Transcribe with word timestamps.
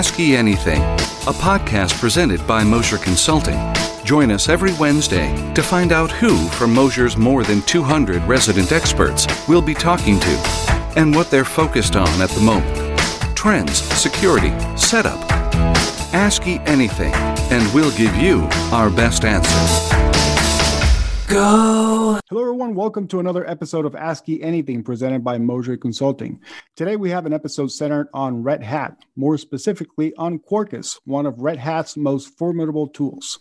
Ask-E 0.00 0.34
Anything, 0.34 0.80
a 0.80 1.34
podcast 1.34 2.00
presented 2.00 2.46
by 2.46 2.64
Mosher 2.64 2.96
Consulting. 2.96 3.58
Join 4.02 4.30
us 4.30 4.48
every 4.48 4.72
Wednesday 4.80 5.28
to 5.52 5.62
find 5.62 5.92
out 5.92 6.10
who 6.10 6.38
from 6.48 6.72
Mosher's 6.72 7.18
more 7.18 7.44
than 7.44 7.60
200 7.60 8.22
resident 8.22 8.72
experts 8.72 9.26
we'll 9.46 9.60
be 9.60 9.74
talking 9.74 10.18
to 10.18 10.30
and 10.96 11.14
what 11.14 11.30
they're 11.30 11.44
focused 11.44 11.96
on 11.96 12.08
at 12.22 12.30
the 12.30 12.40
moment. 12.40 12.98
Trends, 13.36 13.82
security, 13.94 14.58
setup. 14.74 15.20
Ask-E 16.14 16.60
Anything, 16.64 17.12
and 17.52 17.70
we'll 17.74 17.94
give 17.94 18.16
you 18.16 18.48
our 18.72 18.88
best 18.88 19.26
answer. 19.26 19.52
Go! 21.28 21.89
Hello, 22.10 22.40
everyone. 22.40 22.74
Welcome 22.74 23.06
to 23.06 23.20
another 23.20 23.48
episode 23.48 23.86
of 23.86 23.94
Ask-E 23.94 24.42
Anything 24.42 24.82
presented 24.82 25.22
by 25.22 25.38
Mosher 25.38 25.76
Consulting. 25.76 26.40
Today, 26.74 26.96
we 26.96 27.08
have 27.10 27.24
an 27.24 27.32
episode 27.32 27.70
centered 27.70 28.08
on 28.12 28.42
Red 28.42 28.64
Hat, 28.64 28.96
more 29.14 29.38
specifically 29.38 30.12
on 30.16 30.40
Quarkus, 30.40 30.98
one 31.04 31.24
of 31.24 31.38
Red 31.38 31.58
Hat's 31.58 31.96
most 31.96 32.36
formidable 32.36 32.88
tools. 32.88 33.38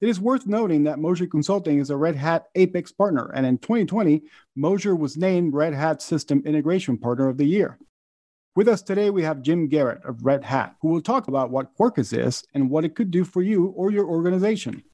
It 0.00 0.08
is 0.08 0.20
worth 0.20 0.46
noting 0.46 0.84
that 0.84 1.00
Mosher 1.00 1.26
Consulting 1.26 1.80
is 1.80 1.90
a 1.90 1.96
Red 1.96 2.14
Hat 2.14 2.44
Apex 2.54 2.92
partner, 2.92 3.32
and 3.34 3.44
in 3.44 3.58
2020, 3.58 4.22
Mosher 4.54 4.94
was 4.94 5.16
named 5.16 5.52
Red 5.52 5.74
Hat 5.74 6.00
System 6.00 6.40
Integration 6.46 6.96
Partner 6.96 7.28
of 7.28 7.36
the 7.36 7.46
Year. 7.46 7.80
With 8.54 8.68
us 8.68 8.80
today, 8.80 9.10
we 9.10 9.24
have 9.24 9.42
Jim 9.42 9.66
Garrett 9.66 10.04
of 10.04 10.24
Red 10.24 10.44
Hat, 10.44 10.76
who 10.80 10.88
will 10.90 11.02
talk 11.02 11.26
about 11.26 11.50
what 11.50 11.76
Quarkus 11.76 12.16
is 12.16 12.44
and 12.54 12.70
what 12.70 12.84
it 12.84 12.94
could 12.94 13.10
do 13.10 13.24
for 13.24 13.42
you 13.42 13.70
or 13.70 13.90
your 13.90 14.06
organization. 14.06 14.84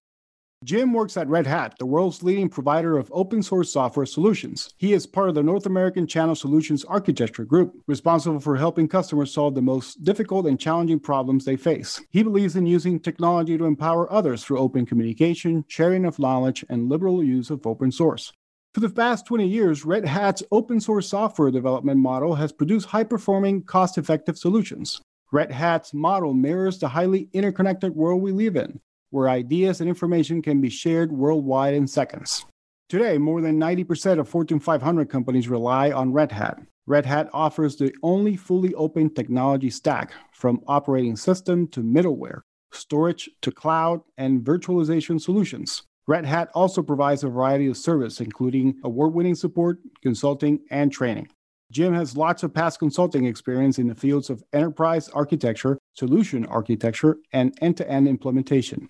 Jim 0.62 0.92
works 0.92 1.16
at 1.16 1.26
Red 1.26 1.46
Hat, 1.46 1.74
the 1.78 1.86
world's 1.86 2.22
leading 2.22 2.50
provider 2.50 2.98
of 2.98 3.10
open 3.14 3.42
source 3.42 3.72
software 3.72 4.04
solutions. 4.04 4.74
He 4.76 4.92
is 4.92 5.06
part 5.06 5.30
of 5.30 5.34
the 5.34 5.42
North 5.42 5.64
American 5.64 6.06
Channel 6.06 6.34
Solutions 6.34 6.84
Architecture 6.84 7.46
Group, 7.46 7.80
responsible 7.86 8.40
for 8.40 8.56
helping 8.56 8.86
customers 8.86 9.32
solve 9.32 9.54
the 9.54 9.62
most 9.62 10.04
difficult 10.04 10.46
and 10.46 10.60
challenging 10.60 11.00
problems 11.00 11.46
they 11.46 11.56
face. 11.56 12.02
He 12.10 12.22
believes 12.22 12.56
in 12.56 12.66
using 12.66 13.00
technology 13.00 13.56
to 13.56 13.64
empower 13.64 14.12
others 14.12 14.44
through 14.44 14.58
open 14.58 14.84
communication, 14.84 15.64
sharing 15.66 16.04
of 16.04 16.18
knowledge, 16.18 16.62
and 16.68 16.90
liberal 16.90 17.24
use 17.24 17.48
of 17.48 17.66
open 17.66 17.90
source. 17.90 18.30
For 18.74 18.80
the 18.80 18.90
past 18.90 19.24
20 19.24 19.48
years, 19.48 19.86
Red 19.86 20.04
Hat's 20.04 20.42
open 20.52 20.78
source 20.78 21.08
software 21.08 21.50
development 21.50 22.00
model 22.00 22.34
has 22.34 22.52
produced 22.52 22.88
high 22.88 23.04
performing, 23.04 23.62
cost 23.62 23.96
effective 23.96 24.36
solutions. 24.36 25.00
Red 25.32 25.52
Hat's 25.52 25.94
model 25.94 26.34
mirrors 26.34 26.78
the 26.78 26.88
highly 26.88 27.30
interconnected 27.32 27.96
world 27.96 28.20
we 28.20 28.32
live 28.32 28.56
in, 28.56 28.78
where 29.10 29.28
ideas 29.28 29.80
and 29.80 29.88
information 29.88 30.40
can 30.40 30.60
be 30.60 30.70
shared 30.70 31.12
worldwide 31.12 31.74
in 31.74 31.86
seconds. 31.86 32.44
Today, 32.88 33.18
more 33.18 33.40
than 33.40 33.60
90% 33.60 34.18
of 34.18 34.28
Fortune 34.28 34.58
500 34.58 35.08
companies 35.08 35.48
rely 35.48 35.92
on 35.92 36.12
Red 36.12 36.32
Hat. 36.32 36.58
Red 36.86 37.06
Hat 37.06 37.30
offers 37.32 37.76
the 37.76 37.94
only 38.02 38.34
fully 38.36 38.74
open 38.74 39.14
technology 39.14 39.70
stack 39.70 40.12
from 40.32 40.60
operating 40.66 41.14
system 41.14 41.68
to 41.68 41.82
middleware, 41.82 42.40
storage 42.72 43.30
to 43.42 43.52
cloud, 43.52 44.00
and 44.18 44.44
virtualization 44.44 45.20
solutions. 45.20 45.84
Red 46.08 46.24
Hat 46.24 46.48
also 46.54 46.82
provides 46.82 47.22
a 47.22 47.28
variety 47.28 47.68
of 47.68 47.76
service, 47.76 48.20
including 48.20 48.80
award 48.82 49.14
winning 49.14 49.36
support, 49.36 49.78
consulting, 50.02 50.58
and 50.70 50.90
training. 50.90 51.28
Jim 51.70 51.94
has 51.94 52.16
lots 52.16 52.42
of 52.42 52.52
past 52.52 52.80
consulting 52.80 53.26
experience 53.26 53.78
in 53.78 53.86
the 53.86 53.94
fields 53.94 54.28
of 54.28 54.42
enterprise 54.52 55.08
architecture, 55.10 55.78
solution 55.94 56.44
architecture, 56.46 57.18
and 57.32 57.56
end 57.60 57.76
to 57.76 57.88
end 57.88 58.08
implementation. 58.08 58.88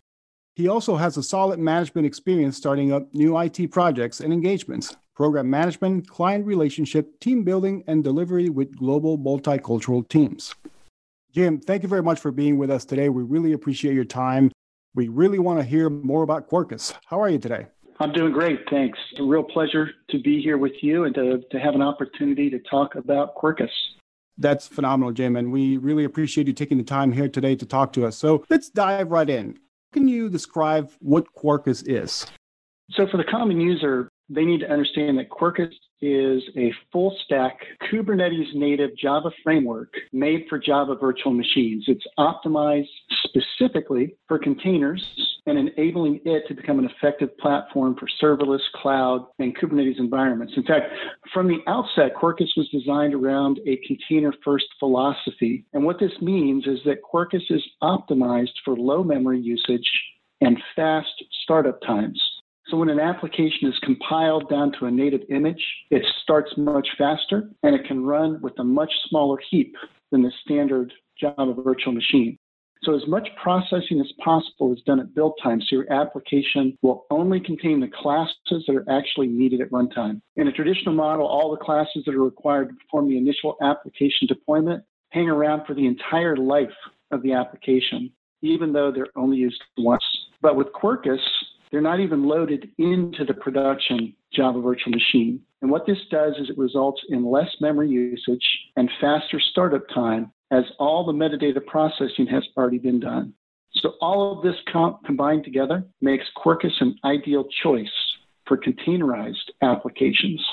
He 0.61 0.69
also 0.69 0.97
has 0.97 1.17
a 1.17 1.23
solid 1.23 1.59
management 1.59 2.07
experience 2.07 2.55
starting 2.55 2.93
up 2.93 3.15
new 3.15 3.39
IT 3.39 3.71
projects 3.71 4.21
and 4.21 4.31
engagements, 4.31 4.95
program 5.15 5.49
management, 5.49 6.07
client 6.07 6.45
relationship, 6.45 7.19
team 7.19 7.45
building, 7.45 7.83
and 7.87 8.05
delivery 8.05 8.51
with 8.51 8.77
global 8.77 9.17
multicultural 9.17 10.07
teams. 10.07 10.55
Jim, 11.33 11.61
thank 11.61 11.83
you 11.83 11.89
very 11.89 12.03
much 12.03 12.21
for 12.21 12.31
being 12.31 12.59
with 12.59 12.71
us 12.71 12.85
today. 12.85 13.09
We 13.09 13.23
really 13.23 13.53
appreciate 13.53 13.95
your 13.95 14.05
time. 14.05 14.53
We 14.95 15.09
really 15.09 15.39
want 15.39 15.61
to 15.61 15.65
hear 15.65 15.89
more 15.89 16.23
about 16.23 16.51
Quarkus. 16.51 16.93
How 17.07 17.23
are 17.23 17.31
you 17.31 17.39
today? 17.39 17.67
I'm 17.99 18.13
doing 18.13 18.31
great, 18.31 18.61
thanks. 18.69 18.99
It's 19.13 19.21
a 19.21 19.25
real 19.25 19.45
pleasure 19.45 19.89
to 20.11 20.19
be 20.21 20.43
here 20.43 20.59
with 20.59 20.75
you 20.83 21.05
and 21.05 21.15
to, 21.15 21.41
to 21.53 21.59
have 21.59 21.75
an 21.75 21.81
opportunity 21.81 22.51
to 22.51 22.59
talk 22.59 22.97
about 22.97 23.35
Quarkus. 23.35 23.71
That's 24.37 24.69
phenomenal, 24.69 25.13
Jim. 25.13 25.37
And 25.37 25.53
we 25.53 25.79
really 25.79 26.05
appreciate 26.05 26.49
you 26.49 26.53
taking 26.53 26.77
the 26.77 26.85
time 26.85 27.13
here 27.13 27.31
today 27.31 27.57
to 27.57 27.65
talk 27.65 27.95
to 27.95 28.05
us. 28.05 28.19
So 28.19 28.45
let's 28.51 28.69
dive 28.69 29.11
right 29.11 29.31
in. 29.31 29.59
Can 29.93 30.07
you 30.07 30.29
describe 30.29 30.91
what 31.01 31.27
Quarkus 31.35 31.83
is? 31.87 32.27
So, 32.93 33.07
for 33.11 33.17
the 33.17 33.25
common 33.25 33.61
user, 33.61 34.09
they 34.29 34.45
need 34.45 34.61
to 34.61 34.71
understand 34.71 35.19
that 35.19 35.31
Quarkus 35.31 35.73
is 36.01 36.43
a 36.57 36.73
full 36.93 37.17
stack 37.25 37.59
Kubernetes 37.91 38.55
native 38.55 38.91
Java 38.97 39.31
framework 39.43 39.93
made 40.13 40.47
for 40.49 40.59
Java 40.59 40.95
virtual 40.95 41.33
machines. 41.33 41.85
It's 41.89 42.05
optimized 42.19 42.89
specifically 43.25 44.17
for 44.29 44.39
containers 44.39 45.05
and 45.47 45.59
enabling 45.59 46.21
it 46.25 46.47
to 46.49 46.55
become 46.55 46.79
an 46.79 46.87
effective 46.87 47.37
platform 47.39 47.97
for 47.97 48.07
serverless, 48.23 48.61
cloud, 48.75 49.27
and 49.39 49.57
Kubernetes 49.57 49.99
environments. 49.99 50.55
In 50.57 50.65
fact, 50.65 50.93
from 51.33 51.49
the 51.49 51.59
outset, 51.67 52.15
Quarkus 52.21 52.57
was 52.57 52.69
designed 52.71 53.15
around 53.15 53.61
a 53.67 53.81
container 53.87 54.33
first 54.45 54.67
philosophy. 54.79 55.65
And 55.73 55.85
what 55.85 55.99
this 55.99 56.13
means 56.21 56.67
is 56.67 56.79
that 56.85 57.03
Quarkus 57.03 57.51
is 57.51 57.63
optimized 57.83 58.55
for 58.65 58.77
low 58.77 59.03
memory 59.03 59.41
usage 59.41 59.89
and 60.41 60.59
fast 60.75 61.25
startup 61.43 61.81
times. 61.83 62.21
So 62.69 62.77
when 62.77 62.89
an 62.89 63.01
application 63.01 63.69
is 63.69 63.79
compiled 63.83 64.49
down 64.49 64.73
to 64.79 64.87
a 64.87 64.91
native 64.91 65.23
image, 65.29 65.65
it 65.91 66.05
starts 66.23 66.53
much 66.57 66.89
faster 66.97 67.51
and 67.65 67.75
it 67.75 67.85
can 67.85 68.05
run 68.05 68.41
with 68.41 68.59
a 68.61 68.65
much 68.65 68.93
smaller 69.09 69.39
heap 69.51 69.75
than 70.13 70.23
the 70.23 70.31
standard 70.45 70.93
Java 71.21 71.53
virtual 71.53 71.93
machine. 71.93 72.39
So 72.83 72.95
as 72.95 73.07
much 73.07 73.29
processing 73.43 74.01
as 74.01 74.11
possible 74.25 74.73
is 74.73 74.81
done 74.87 75.01
at 75.01 75.15
build 75.15 75.39
time, 75.43 75.61
so 75.61 75.77
your 75.77 75.93
application 75.93 76.79
will 76.81 77.05
only 77.11 77.39
contain 77.39 77.79
the 77.79 77.89
classes 77.89 78.65
that 78.67 78.75
are 78.75 78.91
actually 78.91 79.27
needed 79.27 79.61
at 79.61 79.71
runtime. 79.71 80.23
In 80.37 80.49
a 80.49 80.53
traditional 80.53 80.95
model, 80.95 81.27
all 81.27 81.51
the 81.51 81.63
classes 81.63 82.05
that 82.07 82.15
are 82.15 82.25
required 82.25 82.71
to 82.71 82.75
perform 82.77 83.09
the 83.09 83.19
initial 83.19 83.57
application 83.63 84.27
deployment 84.27 84.83
hang 85.11 85.29
around 85.29 85.67
for 85.67 85.75
the 85.75 85.87
entire 85.87 86.37
life 86.37 86.69
of 87.11 87.23
the 87.23 87.35
application, 87.35 88.11
even 88.41 88.73
though 88.73 88.91
they're 88.91 89.07
only 89.15 89.37
used 89.37 89.63
once. 89.77 90.05
But 90.41 90.57
with 90.57 90.69
Quarkus, 90.69 91.21
they're 91.71 91.83
not 91.83 92.01
even 92.01 92.25
loaded 92.25 92.71
into 92.79 93.27
the 93.27 93.35
production 93.35 94.15
Java 94.33 94.61
virtual 94.61 94.93
machine. 94.93 95.41
And 95.61 95.71
what 95.71 95.87
this 95.87 95.99
does 96.11 96.35
is 96.39 96.49
it 96.49 96.57
results 96.57 97.03
in 97.11 97.31
less 97.31 97.51
memory 97.61 97.91
usage 97.91 98.47
and 98.77 98.89
faster 99.01 99.39
startup 99.51 99.87
time 99.89 100.33
as 100.51 100.65
all 100.79 101.05
the 101.05 101.13
metadata 101.13 101.65
processing 101.65 102.27
has 102.27 102.45
already 102.57 102.79
been 102.79 103.01
done. 103.01 103.33
So 103.75 103.95
all 104.01 104.37
of 104.37 104.43
this 104.43 104.57
combined 105.07 105.45
together 105.45 105.85
makes 106.01 106.25
Quarkus 106.37 106.81
an 106.81 106.97
ideal 107.05 107.45
choice 107.63 107.89
for 108.47 108.57
containerized 108.57 109.51
applications. 109.63 110.45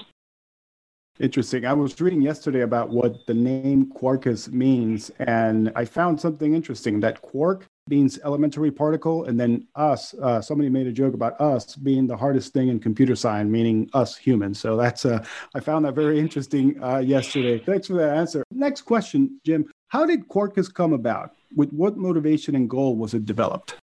Interesting. 1.19 1.66
I 1.66 1.74
was 1.74 2.00
reading 2.00 2.22
yesterday 2.22 2.62
about 2.62 2.90
what 2.90 3.25
the 3.25 3.34
name 3.34 3.88
Quarkus 3.88 4.52
means, 4.52 5.09
and 5.18 5.72
I 5.75 5.84
found 5.84 6.22
something 6.22 6.53
interesting 6.53 7.00
that 7.00 7.24
quark 7.24 7.66
means 7.90 8.19
elementary 8.24 8.69
particle, 8.69 9.24
and 9.24 9.40
then 9.40 9.66
us, 9.75 10.14
uh, 10.22 10.41
somebody 10.41 10.69
made 10.69 10.85
a 10.85 10.91
joke 10.91 11.16
about 11.16 11.40
us 11.41 11.75
being 11.75 12.06
the 12.06 12.16
hardest 12.16 12.53
thing 12.53 12.68
in 12.68 12.79
computer 12.79 13.16
science, 13.16 13.50
meaning 13.50 13.90
us 13.94 14.16
humans. 14.16 14.59
So 14.59 14.78
that's, 14.78 15.06
uh, 15.06 15.25
I 15.56 15.59
found 15.59 15.85
that 15.85 15.96
very 15.96 16.19
interesting 16.19 16.81
uh, 16.84 17.00
yesterday. 17.00 17.58
Thanks 17.58 17.88
for 17.88 17.94
that 17.94 18.16
answer. 18.16 18.44
Next 18.52 18.81
question, 18.81 19.40
Jim. 19.44 19.66
How 19.89 20.05
did 20.05 20.27
Quarkus 20.27 20.73
come 20.73 20.91
about? 20.91 21.31
With 21.55 21.71
what 21.71 21.95
motivation 21.95 22.55
and 22.55 22.69
goal 22.69 22.97
was 22.97 23.13
it 23.13 23.25
developed? 23.25 23.75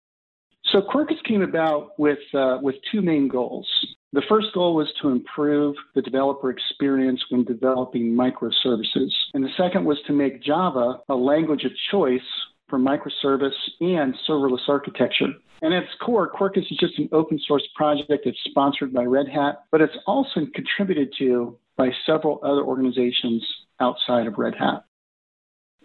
So 0.65 0.81
Quarkus 0.81 1.23
came 1.23 1.41
about 1.41 1.97
with, 1.97 2.19
uh, 2.33 2.57
with 2.61 2.75
two 2.91 3.01
main 3.01 3.29
goals. 3.29 3.67
The 4.11 4.21
first 4.27 4.47
goal 4.53 4.75
was 4.75 4.91
to 5.01 5.09
improve 5.09 5.75
the 5.95 6.01
developer 6.01 6.49
experience 6.49 7.23
when 7.29 7.45
developing 7.45 8.13
microservices. 8.13 9.11
And 9.33 9.45
the 9.45 9.49
second 9.55 9.85
was 9.85 9.97
to 10.07 10.13
make 10.13 10.43
Java 10.43 10.99
a 11.07 11.15
language 11.15 11.63
of 11.63 11.71
choice 11.89 12.21
for 12.67 12.77
microservice 12.77 13.51
and 13.79 14.13
serverless 14.27 14.67
architecture. 14.67 15.27
And 15.61 15.73
at 15.73 15.83
its 15.83 15.93
core, 16.01 16.29
Quarkus 16.29 16.69
is 16.69 16.77
just 16.79 16.99
an 16.99 17.07
open 17.13 17.39
source 17.47 17.65
project 17.75 18.23
that's 18.25 18.37
sponsored 18.43 18.91
by 18.91 19.03
Red 19.05 19.29
Hat, 19.29 19.63
but 19.71 19.79
it's 19.79 19.95
also 20.05 20.45
contributed 20.53 21.13
to 21.19 21.57
by 21.77 21.91
several 22.05 22.41
other 22.43 22.61
organizations 22.61 23.45
outside 23.79 24.27
of 24.27 24.37
Red 24.37 24.55
Hat. 24.55 24.83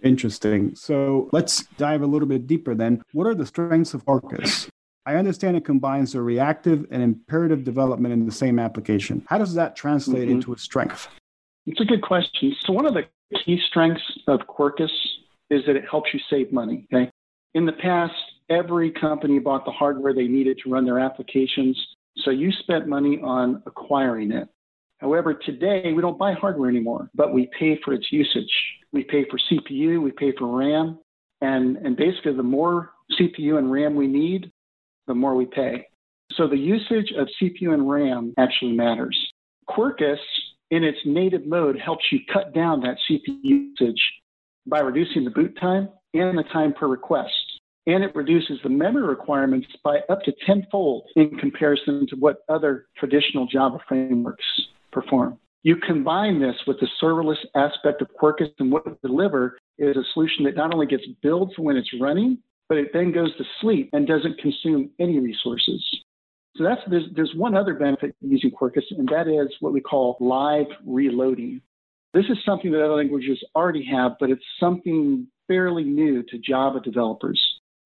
Interesting. 0.03 0.75
So 0.75 1.29
let's 1.33 1.65
dive 1.77 2.03
a 2.03 2.06
little 2.06 2.29
bit 2.29 2.47
deeper 2.47 2.75
then. 2.75 3.03
What 3.12 3.27
are 3.27 3.35
the 3.35 3.47
strengths 3.47 3.95
of 3.95 4.05
Quarkus? 4.05 4.69
I 5.06 5.17
understand 5.17 5.56
it 5.56 5.65
combines 5.65 6.12
the 6.12 6.21
reactive 6.21 6.87
and 6.91 7.03
imperative 7.03 7.65
development 7.65 8.12
in 8.12 8.27
the 8.27 8.33
same 8.33 8.59
application. 8.59 9.25
How 9.29 9.39
does 9.39 9.55
that 9.55 9.75
translate 9.75 10.25
mm-hmm. 10.25 10.33
into 10.33 10.53
a 10.53 10.59
strength? 10.59 11.09
It's 11.67 11.81
a 11.81 11.85
good 11.85 12.03
question. 12.03 12.55
So, 12.65 12.73
one 12.73 12.87
of 12.87 12.95
the 12.95 13.05
key 13.45 13.61
strengths 13.69 14.03
of 14.27 14.41
Quarkus 14.41 14.91
is 15.50 15.62
that 15.67 15.77
it 15.77 15.85
helps 15.91 16.12
you 16.12 16.21
save 16.29 16.53
money. 16.53 16.87
Okay. 16.93 17.11
In 17.55 17.65
the 17.67 17.73
past, 17.73 18.15
every 18.50 18.91
company 18.91 19.39
bought 19.39 19.65
the 19.65 19.71
hardware 19.71 20.12
they 20.12 20.29
needed 20.29 20.59
to 20.62 20.71
run 20.71 20.85
their 20.85 20.99
applications. 20.99 21.79
So 22.19 22.31
you 22.31 22.53
spent 22.53 22.87
money 22.87 23.21
on 23.23 23.62
acquiring 23.67 24.33
it. 24.33 24.49
However, 24.99 25.35
today 25.35 25.93
we 25.93 26.03
don't 26.03 26.19
buy 26.19 26.33
hardware 26.33 26.69
anymore, 26.69 27.11
but 27.15 27.33
we 27.33 27.49
pay 27.59 27.81
for 27.85 27.93
its 27.93 28.11
usage. 28.11 28.50
We 28.93 29.05
pay 29.05 29.25
for 29.31 29.38
CPU, 29.38 30.02
we 30.02 30.12
pay 30.12 30.32
for 30.38 30.46
RAM, 30.46 30.99
And, 31.40 31.76
and 31.79 31.96
basically, 31.96 32.35
the 32.35 32.43
more 32.43 32.90
CPU 33.19 33.58
and 33.58 33.70
RAM 33.70 33.94
we 33.94 34.06
need, 34.06 34.50
the 35.06 35.14
more 35.14 35.35
we 35.35 35.46
pay. 35.46 35.87
So 36.32 36.46
the 36.46 36.56
usage 36.56 37.12
of 37.17 37.29
CPU 37.40 37.73
and 37.73 37.88
RAM 37.88 38.35
actually 38.38 38.73
matters. 38.73 39.17
Quarkus, 39.69 40.19
in 40.70 40.85
its 40.85 40.99
native 41.05 41.46
mode, 41.46 41.79
helps 41.79 42.05
you 42.12 42.20
cut 42.32 42.55
down 42.55 42.81
that 42.81 42.96
CPU 43.08 43.38
usage 43.43 44.02
by 44.67 44.81
reducing 44.81 45.25
the 45.25 45.31
boot 45.31 45.56
time 45.61 45.88
and 46.14 46.37
the 46.37 46.44
time 46.44 46.75
per 46.75 46.87
request. 46.87 47.32
And 47.87 48.05
it 48.05 48.14
reduces 48.14 48.58
the 48.62 48.69
memory 48.69 49.06
requirements 49.06 49.67
by 49.82 50.00
up 50.11 50.23
to 50.25 50.32
tenfold 50.44 51.05
in 51.17 51.38
comparison 51.38 52.06
to 52.11 52.17
what 52.17 52.38
other 52.49 52.87
traditional 52.99 53.46
Java 53.46 53.79
frameworks 53.88 54.44
perform. 54.93 55.38
You 55.65 55.77
combine 55.77 56.41
this 56.41 56.57
with 56.67 56.79
the 56.81 56.89
serverless 57.03 57.45
aspect 57.55 58.01
of 58.01 58.09
Quarkus, 58.21 58.51
and 58.59 58.71
what 58.71 58.87
we 58.87 58.93
deliver 59.03 59.59
is 59.77 59.97
a 59.97 60.05
solution 60.15 60.45
that 60.45 60.57
not 60.57 60.73
only 60.73 60.87
gets 60.87 61.05
billed 61.23 61.53
for 61.55 61.63
when 61.63 61.77
it's 61.77 61.91
running, 62.01 62.39
but 62.69 62.79
it 62.79 62.91
then 62.93 63.13
goes 63.13 63.37
to 63.39 63.45
sleep 63.61 63.91
and 63.93 64.07
doesn't 64.07 64.39
consume 64.39 64.91
any 65.01 65.19
resources. 65.19 65.85
So 66.57 66.65
that's 66.65 66.81
there's, 66.89 67.05
there's 67.15 67.33
one 67.35 67.57
other 67.57 67.75
benefit 67.75 68.15
using 68.21 68.51
Quarkus, 68.51 68.83
and 68.91 69.09
that 69.09 69.29
is 69.29 69.55
what 69.61 69.73
we 69.73 69.81
call 69.81 70.17
live 70.21 70.67
reloading. 70.87 71.61
This 72.15 72.25
is 72.31 72.39
something 72.45 72.71
that 72.73 72.85
other 72.85 72.97
languages 72.97 73.43
already 73.55 73.85
have, 73.93 74.13
but 74.19 74.31
it's 74.31 74.45
something 74.59 75.27
fairly 75.47 75.85
new 75.85 76.23
to 76.25 76.39
Java 76.39 76.81
developers. 76.81 77.41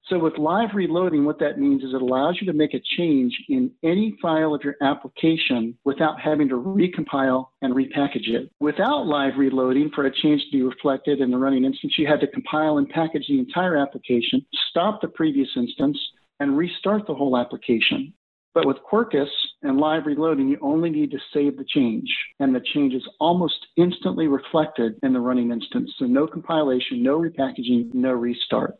So 0.08 0.18
with 0.18 0.36
live 0.36 0.70
reloading, 0.74 1.24
what 1.24 1.38
that 1.38 1.60
means 1.60 1.84
is 1.84 1.94
it 1.94 2.02
allows 2.02 2.38
you 2.40 2.46
to 2.48 2.52
make 2.52 2.74
a 2.74 2.82
change 2.96 3.32
in 3.48 3.70
any 3.84 4.16
file 4.20 4.52
of 4.52 4.64
your 4.64 4.74
application 4.82 5.78
without 5.84 6.20
having 6.20 6.48
to 6.48 6.56
recompile 6.56 7.48
and 7.62 7.72
repackage 7.72 8.28
it. 8.28 8.50
Without 8.58 9.06
live 9.06 9.34
reloading, 9.38 9.90
for 9.94 10.06
a 10.06 10.14
change 10.14 10.42
to 10.44 10.50
be 10.50 10.62
reflected 10.62 11.20
in 11.20 11.30
the 11.30 11.38
running 11.38 11.64
instance, 11.64 11.94
you 11.96 12.08
had 12.08 12.20
to 12.20 12.26
compile 12.26 12.78
and 12.78 12.88
package 12.88 13.26
the 13.28 13.38
entire 13.38 13.76
application, 13.76 14.44
stop 14.70 15.00
the 15.00 15.08
previous 15.08 15.48
instance, 15.56 15.98
and 16.40 16.58
restart 16.58 17.06
the 17.06 17.14
whole 17.14 17.36
application. 17.36 18.12
But 18.54 18.66
with 18.66 18.78
Quarkus 18.90 19.30
and 19.62 19.78
live 19.78 20.04
reloading, 20.04 20.48
you 20.48 20.58
only 20.60 20.90
need 20.90 21.12
to 21.12 21.18
save 21.32 21.56
the 21.56 21.64
change, 21.64 22.12
and 22.40 22.54
the 22.54 22.60
change 22.74 22.92
is 22.92 23.08
almost 23.20 23.66
instantly 23.76 24.26
reflected 24.26 24.98
in 25.02 25.12
the 25.12 25.20
running 25.20 25.52
instance. 25.52 25.94
So 25.98 26.06
no 26.06 26.26
compilation, 26.26 27.02
no 27.02 27.18
repackaging, 27.18 27.94
no 27.94 28.12
restart. 28.12 28.76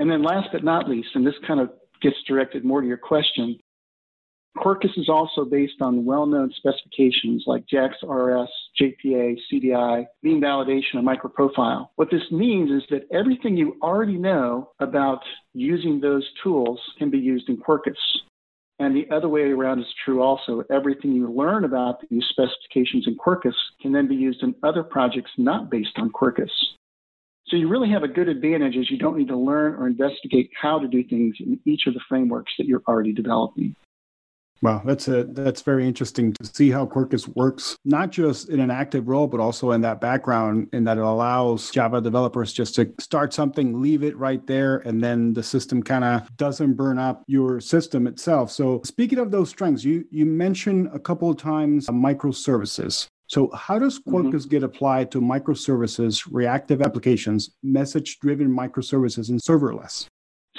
And 0.00 0.10
then 0.10 0.22
last 0.22 0.48
but 0.50 0.64
not 0.64 0.88
least, 0.88 1.10
and 1.14 1.26
this 1.26 1.34
kind 1.46 1.60
of 1.60 1.70
gets 2.00 2.16
directed 2.26 2.64
more 2.64 2.80
to 2.80 2.88
your 2.88 2.96
question, 2.96 3.58
Quarkus 4.56 4.96
is 4.96 5.10
also 5.10 5.44
based 5.44 5.80
on 5.82 6.06
well-known 6.06 6.50
specifications 6.56 7.44
like 7.46 7.66
JAX 7.66 7.94
RS, 8.02 8.48
JPA, 8.80 9.36
CDI, 9.52 10.06
bean 10.22 10.40
validation, 10.40 10.94
and 10.94 11.06
microprofile. 11.06 11.90
What 11.96 12.10
this 12.10 12.22
means 12.32 12.70
is 12.70 12.82
that 12.88 13.06
everything 13.12 13.58
you 13.58 13.76
already 13.82 14.16
know 14.16 14.70
about 14.80 15.20
using 15.52 16.00
those 16.00 16.26
tools 16.42 16.80
can 16.98 17.10
be 17.10 17.18
used 17.18 17.50
in 17.50 17.58
Quarkus. 17.58 17.92
And 18.78 18.96
the 18.96 19.06
other 19.14 19.28
way 19.28 19.42
around 19.42 19.80
is 19.80 19.94
true 20.02 20.22
also. 20.22 20.64
Everything 20.70 21.12
you 21.12 21.30
learn 21.30 21.64
about 21.64 22.00
these 22.08 22.24
specifications 22.30 23.06
in 23.06 23.18
Quarkus 23.18 23.54
can 23.82 23.92
then 23.92 24.08
be 24.08 24.16
used 24.16 24.42
in 24.42 24.54
other 24.62 24.82
projects 24.82 25.30
not 25.36 25.70
based 25.70 25.98
on 25.98 26.10
Quarkus. 26.10 26.48
So 27.50 27.56
you 27.56 27.68
really 27.68 27.90
have 27.90 28.04
a 28.04 28.08
good 28.08 28.28
advantage 28.28 28.76
as 28.76 28.88
you 28.90 28.96
don't 28.96 29.18
need 29.18 29.28
to 29.28 29.36
learn 29.36 29.74
or 29.74 29.88
investigate 29.88 30.50
how 30.60 30.78
to 30.78 30.86
do 30.86 31.02
things 31.02 31.36
in 31.40 31.58
each 31.64 31.88
of 31.88 31.94
the 31.94 32.00
frameworks 32.08 32.52
that 32.58 32.66
you're 32.66 32.82
already 32.86 33.12
developing. 33.12 33.74
Wow, 34.62 34.82
that's 34.84 35.08
a 35.08 35.24
that's 35.24 35.62
very 35.62 35.86
interesting 35.86 36.34
to 36.34 36.44
see 36.44 36.70
how 36.70 36.84
Quarkus 36.84 37.26
works, 37.34 37.76
not 37.86 38.10
just 38.10 38.50
in 38.50 38.60
an 38.60 38.70
active 38.70 39.08
role, 39.08 39.26
but 39.26 39.40
also 39.40 39.70
in 39.70 39.80
that 39.80 40.02
background, 40.02 40.68
in 40.74 40.84
that 40.84 40.98
it 40.98 41.02
allows 41.02 41.70
Java 41.70 42.02
developers 42.02 42.52
just 42.52 42.74
to 42.74 42.92
start 43.00 43.32
something, 43.32 43.80
leave 43.80 44.02
it 44.02 44.16
right 44.18 44.46
there, 44.46 44.76
and 44.78 45.02
then 45.02 45.32
the 45.32 45.42
system 45.42 45.82
kind 45.82 46.04
of 46.04 46.36
doesn't 46.36 46.74
burn 46.74 46.98
up 46.98 47.24
your 47.26 47.58
system 47.58 48.06
itself. 48.06 48.50
So 48.50 48.82
speaking 48.84 49.18
of 49.18 49.30
those 49.30 49.48
strengths, 49.48 49.82
you 49.82 50.04
you 50.10 50.26
mentioned 50.26 50.90
a 50.92 50.98
couple 50.98 51.30
of 51.30 51.38
times 51.38 51.88
uh, 51.88 51.92
microservices. 51.92 53.06
So, 53.30 53.48
how 53.52 53.78
does. 53.78 54.00
Quarkus 54.00 54.32
mm-hmm. 54.32 54.48
get 54.48 54.64
applied 54.64 55.12
to 55.12 55.20
microservices, 55.20 56.26
reactive 56.32 56.82
applications, 56.82 57.50
message 57.62 58.18
driven 58.18 58.48
microservices, 58.48 59.28
and 59.28 59.40
serverless? 59.40 60.06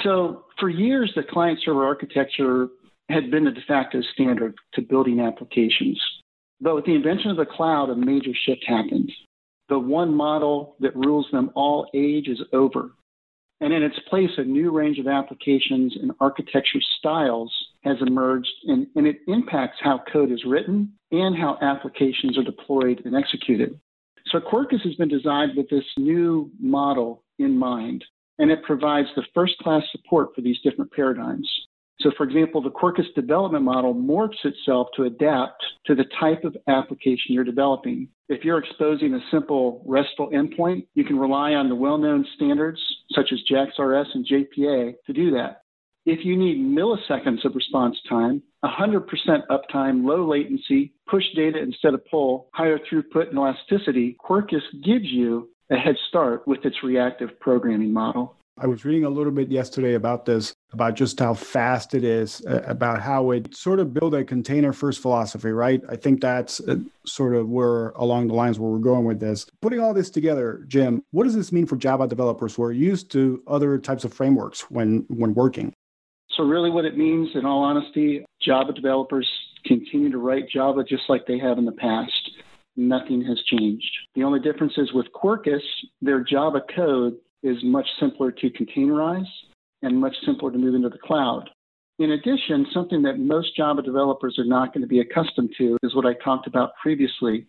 So, 0.01 0.45
for 0.57 0.69
years, 0.69 1.11
the 1.13 1.23
client 1.23 1.59
server 1.65 1.85
architecture 1.85 2.69
had 3.09 3.29
been 3.29 3.43
the 3.43 3.51
de 3.51 3.59
facto 3.67 4.01
standard 4.13 4.55
to 4.75 4.81
building 4.81 5.19
applications. 5.19 6.01
But 6.61 6.75
with 6.75 6.85
the 6.85 6.95
invention 6.95 7.29
of 7.29 7.35
the 7.35 7.45
cloud, 7.45 7.89
a 7.89 7.95
major 7.95 8.31
shift 8.45 8.63
happened. 8.65 9.11
The 9.67 9.77
one 9.77 10.13
model 10.13 10.77
that 10.79 10.95
rules 10.95 11.27
them 11.33 11.51
all 11.55 11.89
age 11.93 12.29
is 12.29 12.41
over. 12.53 12.91
And 13.59 13.73
in 13.73 13.83
its 13.83 13.99
place, 14.07 14.31
a 14.37 14.45
new 14.45 14.71
range 14.71 14.97
of 14.97 15.07
applications 15.07 15.97
and 16.01 16.13
architecture 16.21 16.79
styles 16.99 17.53
has 17.83 17.97
emerged, 18.05 18.51
and, 18.65 18.87
and 18.95 19.07
it 19.07 19.17
impacts 19.27 19.77
how 19.81 20.01
code 20.11 20.31
is 20.31 20.43
written 20.45 20.93
and 21.11 21.35
how 21.35 21.57
applications 21.61 22.37
are 22.37 22.43
deployed 22.43 23.01
and 23.05 23.15
executed. 23.15 23.79
So 24.27 24.39
Quarkus 24.39 24.81
has 24.83 24.95
been 24.95 25.09
designed 25.09 25.57
with 25.57 25.69
this 25.69 25.83
new 25.97 26.51
model 26.59 27.23
in 27.39 27.57
mind, 27.57 28.05
and 28.37 28.51
it 28.51 28.63
provides 28.63 29.07
the 29.15 29.23
first 29.33 29.57
class 29.59 29.83
support 29.91 30.29
for 30.35 30.41
these 30.41 30.59
different 30.63 30.91
paradigms. 30.91 31.49
So, 32.01 32.11
for 32.17 32.23
example, 32.23 32.61
the 32.61 32.71
Quarkus 32.71 33.13
development 33.15 33.63
model 33.63 33.93
morphs 33.93 34.43
itself 34.43 34.87
to 34.95 35.03
adapt 35.03 35.63
to 35.85 35.93
the 35.93 36.05
type 36.19 36.43
of 36.43 36.57
application 36.67 37.33
you're 37.33 37.43
developing. 37.43 38.07
If 38.27 38.43
you're 38.43 38.57
exposing 38.57 39.13
a 39.13 39.19
simple 39.29 39.83
RESTful 39.85 40.31
endpoint, 40.31 40.87
you 40.95 41.03
can 41.03 41.19
rely 41.19 41.53
on 41.53 41.69
the 41.69 41.75
well 41.75 41.97
known 41.97 42.25
standards 42.35 42.79
such 43.11 43.31
as 43.31 43.41
JAX-RS 43.41 44.07
and 44.13 44.25
JPA 44.25 44.95
to 45.05 45.13
do 45.13 45.31
that. 45.31 45.60
If 46.05 46.25
you 46.25 46.35
need 46.35 46.57
milliseconds 46.57 47.45
of 47.45 47.53
response 47.53 47.95
time, 48.09 48.41
100% 48.63 49.05
uptime, 49.51 50.03
low 50.03 50.27
latency, 50.27 50.93
push 51.07 51.23
data 51.35 51.59
instead 51.59 51.93
of 51.93 52.03
pull, 52.07 52.49
higher 52.53 52.79
throughput 52.79 53.29
and 53.29 53.37
elasticity, 53.37 54.17
Quarkus 54.19 54.63
gives 54.83 55.05
you 55.05 55.49
a 55.69 55.75
head 55.75 55.95
start 56.09 56.47
with 56.47 56.65
its 56.65 56.81
reactive 56.83 57.39
programming 57.39 57.93
model. 57.93 58.35
I 58.57 58.67
was 58.67 58.83
reading 58.83 59.05
a 59.05 59.09
little 59.09 59.31
bit 59.31 59.49
yesterday 59.49 59.93
about 59.93 60.25
this, 60.25 60.53
about 60.73 60.95
just 60.95 61.19
how 61.19 61.35
fast 61.35 61.93
it 61.93 62.03
is, 62.03 62.43
uh, 62.47 62.63
about 62.65 63.01
how 63.01 63.31
it 63.31 63.55
sort 63.55 63.79
of 63.79 63.93
build 63.93 64.15
a 64.15 64.23
container 64.23 64.73
first 64.73 65.01
philosophy, 65.01 65.51
right? 65.51 65.81
I 65.87 65.95
think 65.95 66.19
that's 66.21 66.59
uh, 66.61 66.77
sort 67.05 67.35
of 67.35 67.47
where 67.47 67.89
along 67.89 68.27
the 68.27 68.33
lines 68.33 68.59
where 68.59 68.69
we're 68.69 68.79
going 68.79 69.05
with 69.05 69.19
this. 69.19 69.45
Putting 69.61 69.79
all 69.79 69.93
this 69.93 70.09
together, 70.09 70.65
Jim, 70.67 71.03
what 71.11 71.23
does 71.23 71.35
this 71.35 71.51
mean 71.51 71.65
for 71.65 71.75
Java 71.75 72.07
developers 72.07 72.55
who 72.55 72.63
are 72.63 72.71
used 72.71 73.11
to 73.11 73.41
other 73.47 73.77
types 73.77 74.03
of 74.03 74.13
frameworks 74.13 74.69
when 74.69 75.05
when 75.07 75.33
working? 75.33 75.73
So 76.37 76.43
really 76.43 76.69
what 76.69 76.85
it 76.85 76.97
means 76.97 77.29
in 77.35 77.45
all 77.45 77.63
honesty, 77.63 78.25
Java 78.41 78.73
developers 78.73 79.27
continue 79.65 80.11
to 80.11 80.17
write 80.17 80.49
Java 80.49 80.83
just 80.83 81.03
like 81.09 81.25
they 81.27 81.37
have 81.37 81.57
in 81.57 81.65
the 81.65 81.71
past. 81.73 82.31
Nothing 82.77 83.23
has 83.25 83.39
changed. 83.47 83.91
The 84.15 84.23
only 84.23 84.39
difference 84.39 84.73
is 84.77 84.93
with 84.93 85.07
Quarkus, 85.13 85.61
their 86.01 86.23
Java 86.23 86.61
code 86.73 87.17
is 87.43 87.57
much 87.63 87.87
simpler 87.99 88.31
to 88.31 88.49
containerize 88.49 89.27
and 89.81 89.99
much 89.99 90.15
simpler 90.25 90.51
to 90.51 90.57
move 90.57 90.75
into 90.75 90.89
the 90.89 90.97
cloud. 90.97 91.49
In 91.99 92.11
addition, 92.11 92.65
something 92.73 93.01
that 93.03 93.19
most 93.19 93.55
Java 93.55 93.81
developers 93.81 94.39
are 94.39 94.45
not 94.45 94.73
going 94.73 94.81
to 94.81 94.87
be 94.87 95.01
accustomed 95.01 95.53
to 95.57 95.77
is 95.83 95.93
what 95.93 96.05
I 96.05 96.13
talked 96.23 96.47
about 96.47 96.71
previously, 96.81 97.45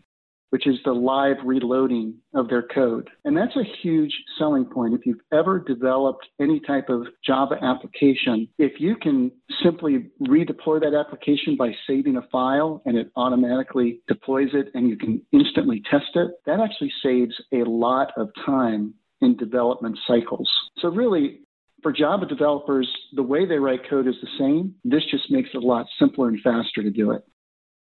which 0.53 0.67
is 0.67 0.77
the 0.85 0.93
live 0.93 1.39
reloading 1.47 2.15
of 2.35 2.47
their 2.47 2.63
code. 2.63 3.09
And 3.25 3.35
that's 3.35 3.57
a 3.57 3.65
huge 3.83 4.13
selling 4.39 4.67
point. 4.67 4.93
If 4.93 5.07
you've 5.07 5.23
ever 5.33 5.59
developed 5.59 6.27
any 6.39 6.61
type 6.61 6.91
of 6.91 7.07
Java 7.25 7.57
application, 7.63 8.47
if 8.59 8.79
you 8.79 8.97
can 8.97 9.33
simply 9.63 10.11
redeploy 10.21 10.83
that 10.83 10.95
application 10.95 11.57
by 11.57 11.73
saving 11.87 12.19
a 12.19 12.29
file 12.31 12.83
and 12.85 12.99
it 12.99 13.11
automatically 13.17 14.03
deploys 14.07 14.51
it 14.53 14.69
and 14.75 14.91
you 14.91 14.99
can 14.99 15.23
instantly 15.33 15.83
test 15.91 16.15
it, 16.17 16.33
that 16.45 16.61
actually 16.61 16.93
saves 17.03 17.35
a 17.55 17.65
lot 17.65 18.13
of 18.19 18.29
time 18.45 18.93
in 19.23 19.39
development 19.39 19.99
cycles. 20.07 20.51
So, 20.81 20.89
really, 20.89 21.41
for 21.83 21.93
Java 21.93 22.27
developers, 22.27 22.89
the 23.15 23.23
way 23.23 23.47
they 23.47 23.57
write 23.57 23.89
code 23.89 24.07
is 24.07 24.17
the 24.21 24.29
same. 24.39 24.75
This 24.85 25.03
just 25.11 25.31
makes 25.31 25.49
it 25.55 25.63
a 25.63 25.67
lot 25.67 25.87
simpler 25.99 26.29
and 26.29 26.41
faster 26.43 26.83
to 26.83 26.91
do 26.91 27.13
it. 27.13 27.25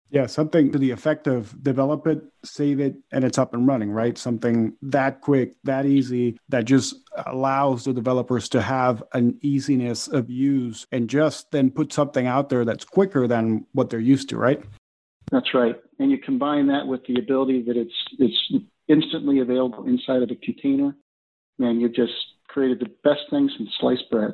Yeah, 0.09 0.25
something 0.25 0.71
to 0.71 0.77
the 0.77 0.91
effect 0.91 1.27
of 1.27 1.61
develop 1.61 2.07
it, 2.07 2.21
save 2.43 2.79
it, 2.79 2.95
and 3.11 3.25
it's 3.25 3.37
up 3.37 3.53
and 3.53 3.67
running, 3.67 3.91
right? 3.91 4.17
Something 4.17 4.73
that 4.81 5.21
quick, 5.21 5.55
that 5.65 5.85
easy, 5.85 6.39
that 6.47 6.65
just 6.65 6.95
allows 7.25 7.83
the 7.83 7.93
developers 7.93 8.47
to 8.49 8.61
have 8.61 9.03
an 9.13 9.37
easiness 9.41 10.07
of 10.07 10.29
use 10.29 10.87
and 10.91 11.09
just 11.09 11.51
then 11.51 11.69
put 11.69 11.91
something 11.91 12.25
out 12.25 12.47
there 12.47 12.63
that's 12.63 12.85
quicker 12.85 13.27
than 13.27 13.65
what 13.73 13.89
they're 13.89 13.99
used 13.99 14.29
to, 14.29 14.37
right? 14.37 14.63
That's 15.31 15.53
right. 15.53 15.75
And 15.99 16.09
you 16.09 16.17
combine 16.17 16.67
that 16.67 16.87
with 16.87 17.05
the 17.05 17.19
ability 17.19 17.63
that 17.63 17.75
it's 17.75 17.93
it's 18.17 18.53
instantly 18.87 19.39
available 19.39 19.85
inside 19.85 20.21
of 20.21 20.31
a 20.31 20.35
container 20.35 20.95
and 21.59 21.81
you 21.81 21.89
just 21.89 22.13
created 22.47 22.79
the 22.79 22.89
best 23.03 23.21
things 23.29 23.51
in 23.59 23.67
sliced 23.79 24.09
bread. 24.09 24.33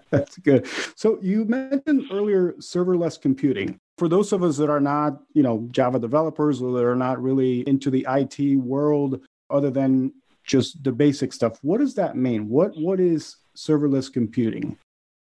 That's 0.10 0.36
good. 0.38 0.66
So 0.96 1.18
you 1.22 1.44
mentioned 1.44 2.04
earlier 2.12 2.52
serverless 2.60 3.20
computing. 3.20 3.80
For 3.98 4.08
those 4.08 4.32
of 4.32 4.42
us 4.42 4.56
that 4.56 4.70
are 4.70 4.80
not, 4.80 5.18
you 5.34 5.42
know, 5.42 5.68
Java 5.70 5.98
developers 5.98 6.62
or 6.62 6.72
that 6.72 6.84
are 6.84 6.96
not 6.96 7.22
really 7.22 7.60
into 7.68 7.90
the 7.90 8.06
IT 8.08 8.56
world, 8.56 9.20
other 9.52 9.70
than 9.70 10.12
just 10.44 10.82
the 10.82 10.92
basic 10.92 11.32
stuff. 11.32 11.58
What 11.62 11.78
does 11.78 11.94
that 11.94 12.16
mean? 12.16 12.48
What 12.48 12.72
what 12.76 12.98
is 12.98 13.36
serverless 13.56 14.12
computing? 14.12 14.78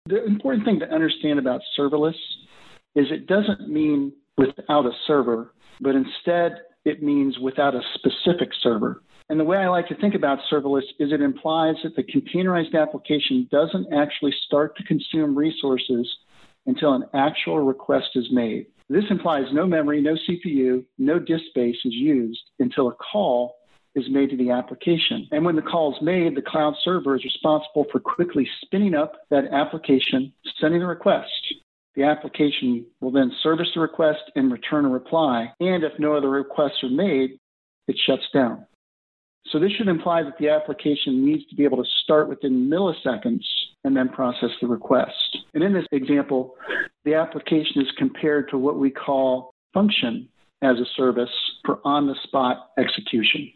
The 0.07 0.25
important 0.25 0.65
thing 0.65 0.79
to 0.81 0.91
understand 0.91 1.39
about 1.39 1.61
serverless 1.79 2.15
is 2.95 3.07
it 3.11 3.27
doesn't 3.27 3.69
mean 3.69 4.13
without 4.37 4.87
a 4.87 4.93
server, 5.07 5.53
but 5.81 5.95
instead 5.95 6.59
it 6.85 7.03
means 7.03 7.39
without 7.39 7.75
a 7.75 7.81
specific 7.95 8.51
server. 8.63 9.03
And 9.29 9.39
the 9.39 9.45
way 9.45 9.59
I 9.59 9.69
like 9.69 9.89
to 9.89 9.97
think 9.97 10.15
about 10.15 10.39
serverless 10.51 10.85
is 10.99 11.13
it 11.13 11.21
implies 11.21 11.75
that 11.83 11.97
the 11.97 12.03
containerized 12.03 12.75
application 12.75 13.47
doesn't 13.51 13.93
actually 13.93 14.33
start 14.47 14.77
to 14.77 14.85
consume 14.85 15.37
resources 15.37 16.09
until 16.69 16.93
an 16.93 17.05
actual 17.15 17.61
request 17.61 18.11
is 18.15 18.29
made. 18.31 18.67
This 18.91 19.05
implies 19.11 19.47
no 19.53 19.67
memory, 19.67 20.01
no 20.01 20.17
CPU, 20.29 20.85
no 20.99 21.19
disk 21.19 21.45
space 21.49 21.77
is 21.85 21.95
used 21.95 22.41
until 22.61 22.89
a 22.89 22.95
call 22.95 23.57
is 23.95 24.05
made 24.11 24.31
to 24.31 24.37
the 24.37 24.51
application. 24.51 25.27
And 25.33 25.45
when 25.45 25.57
the 25.57 25.63
call 25.63 25.97
is 25.97 26.03
made, 26.03 26.37
the 26.37 26.43
cloud 26.43 26.75
server 26.85 27.17
is 27.17 27.25
responsible 27.25 27.87
for 27.91 28.01
quickly 28.01 28.49
spinning 28.63 28.95
up 28.95 29.15
that 29.31 29.53
application, 29.53 30.33
sending 30.61 30.81
the 30.81 30.87
request. 30.87 31.31
The 31.97 32.05
application 32.05 32.87
will 33.01 33.11
then 33.11 33.33
service 33.43 33.69
the 33.75 33.81
request 33.81 34.21
and 34.37 34.53
return 34.53 34.85
a 34.85 34.91
reply. 34.91 35.53
And 35.61 35.83
if 35.83 35.99
no 35.99 36.15
other 36.15 36.31
requests 36.31 36.83
are 36.85 36.91
made, 36.91 37.39
it 37.89 37.97
shuts 38.07 38.29
down. 38.33 38.67
So 39.51 39.59
this 39.59 39.73
should 39.73 39.89
imply 39.89 40.23
that 40.23 40.39
the 40.39 40.51
application 40.51 41.25
needs 41.25 41.47
to 41.47 41.57
be 41.57 41.65
able 41.65 41.83
to 41.83 41.91
start 42.05 42.29
within 42.29 42.69
milliseconds 42.69 43.45
and 43.85 43.97
then 43.97 44.09
process 44.09 44.51
the 44.61 44.67
request. 44.67 45.39
And 45.55 45.63
in 45.63 45.73
this 45.73 45.87
example, 45.93 46.57
the 47.05 47.15
application 47.15 47.83
is 47.83 47.89
compared 47.97 48.51
to 48.51 48.59
what 48.59 48.79
we 48.79 48.91
call 48.91 49.55
function 49.73 50.29
as 50.63 50.79
a 50.79 50.87
service 50.97 51.31
for 51.65 51.81
on 51.85 52.07
the 52.07 52.17
spot 52.25 52.71
execution. 52.79 53.53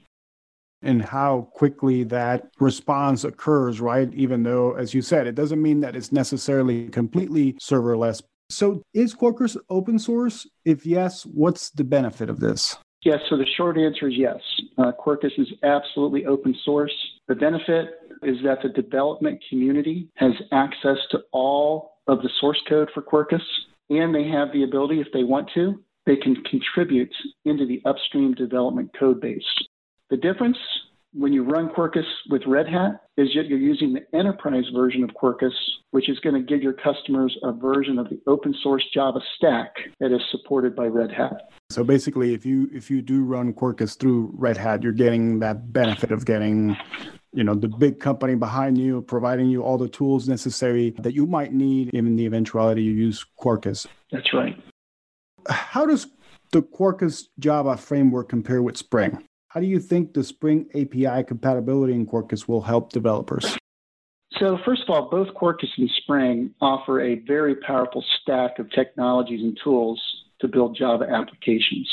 And 0.82 1.02
how 1.02 1.48
quickly 1.52 2.02
that 2.04 2.48
response 2.58 3.22
occurs, 3.24 3.80
right? 3.80 4.12
Even 4.14 4.42
though, 4.42 4.72
as 4.72 4.94
you 4.94 5.02
said, 5.02 5.26
it 5.26 5.36
doesn't 5.36 5.62
mean 5.62 5.80
that 5.80 5.94
it's 5.94 6.10
necessarily 6.10 6.88
completely 6.88 7.52
serverless. 7.54 8.20
So, 8.50 8.82
is 8.92 9.14
Quarkus 9.14 9.56
open 9.70 9.98
source? 9.98 10.46
If 10.64 10.84
yes, 10.84 11.24
what's 11.24 11.70
the 11.70 11.84
benefit 11.84 12.28
of 12.28 12.40
this? 12.40 12.76
Yes, 13.02 13.18
so 13.28 13.36
the 13.36 13.46
short 13.56 13.76
answer 13.78 14.08
is 14.08 14.14
yes. 14.16 14.38
Uh, 14.78 14.92
is 15.22 15.52
absolutely 15.64 16.24
open 16.26 16.54
source. 16.64 16.94
The 17.26 17.34
benefit 17.34 17.90
is 18.22 18.36
that 18.44 18.58
the 18.62 18.68
development 18.68 19.42
community 19.48 20.08
has 20.16 20.32
access 20.52 20.98
to 21.10 21.20
all 21.32 21.98
of 22.06 22.22
the 22.22 22.30
source 22.40 22.60
code 22.68 22.90
for 22.94 23.02
Quarkus, 23.02 23.42
and 23.90 24.14
they 24.14 24.28
have 24.28 24.52
the 24.52 24.62
ability, 24.62 25.00
if 25.00 25.08
they 25.12 25.24
want 25.24 25.50
to, 25.54 25.82
they 26.06 26.16
can 26.16 26.36
contribute 26.44 27.12
into 27.44 27.66
the 27.66 27.82
upstream 27.84 28.34
development 28.34 28.90
code 28.98 29.20
base. 29.20 29.42
The 30.10 30.16
difference 30.16 30.58
when 31.14 31.32
you 31.32 31.44
run 31.44 31.68
Quarkus 31.68 32.04
with 32.30 32.42
Red 32.46 32.66
Hat 32.68 33.02
is 33.16 33.28
that 33.36 33.46
you're 33.46 33.58
using 33.58 33.92
the 33.92 34.00
enterprise 34.16 34.64
version 34.74 35.04
of 35.04 35.10
Quarkus, 35.10 35.52
which 35.90 36.08
is 36.08 36.18
going 36.20 36.34
to 36.34 36.42
give 36.42 36.62
your 36.62 36.72
customers 36.72 37.36
a 37.42 37.52
version 37.52 37.98
of 37.98 38.08
the 38.08 38.18
open 38.26 38.54
source 38.62 38.84
Java 38.94 39.20
stack 39.36 39.74
that 40.00 40.12
is 40.12 40.22
supported 40.30 40.74
by 40.74 40.86
Red 40.86 41.12
Hat. 41.12 41.50
So 41.70 41.84
basically, 41.84 42.32
if 42.32 42.46
you 42.46 42.70
if 42.72 42.90
you 42.90 43.02
do 43.02 43.24
run 43.24 43.52
Quarkus 43.52 43.98
through 43.98 44.32
Red 44.34 44.56
Hat, 44.56 44.82
you're 44.82 44.92
getting 44.92 45.38
that 45.40 45.72
benefit 45.72 46.12
of 46.12 46.24
getting 46.24 46.76
you 47.34 47.44
know 47.44 47.54
the 47.54 47.68
big 47.68 48.00
company 48.00 48.34
behind 48.34 48.78
you 48.78 49.02
providing 49.02 49.48
you 49.48 49.62
all 49.62 49.78
the 49.78 49.88
tools 49.88 50.28
necessary 50.28 50.90
that 50.98 51.14
you 51.14 51.26
might 51.26 51.52
need 51.52 51.88
in 51.94 52.14
the 52.16 52.26
eventuality 52.26 52.82
you 52.82 52.92
use 52.92 53.24
quarkus 53.42 53.86
that's 54.10 54.34
right. 54.34 54.54
How 55.48 55.86
does 55.86 56.08
the 56.52 56.60
quarkus 56.60 57.28
java 57.38 57.78
framework 57.78 58.28
compare 58.28 58.62
with 58.62 58.76
spring 58.76 59.26
how 59.52 59.60
do 59.60 59.66
you 59.66 59.78
think 59.78 60.14
the 60.14 60.24
Spring 60.24 60.66
API 60.74 61.24
compatibility 61.24 61.92
in 61.92 62.06
Quarkus 62.06 62.48
will 62.48 62.62
help 62.62 62.90
developers? 62.90 63.58
So, 64.38 64.58
first 64.64 64.84
of 64.84 64.90
all, 64.90 65.10
both 65.10 65.28
Quarkus 65.34 65.68
and 65.76 65.90
Spring 66.02 66.54
offer 66.62 67.02
a 67.02 67.16
very 67.26 67.56
powerful 67.56 68.02
stack 68.22 68.58
of 68.58 68.70
technologies 68.70 69.42
and 69.42 69.58
tools 69.62 70.00
to 70.40 70.48
build 70.48 70.74
Java 70.74 71.04
applications. 71.04 71.86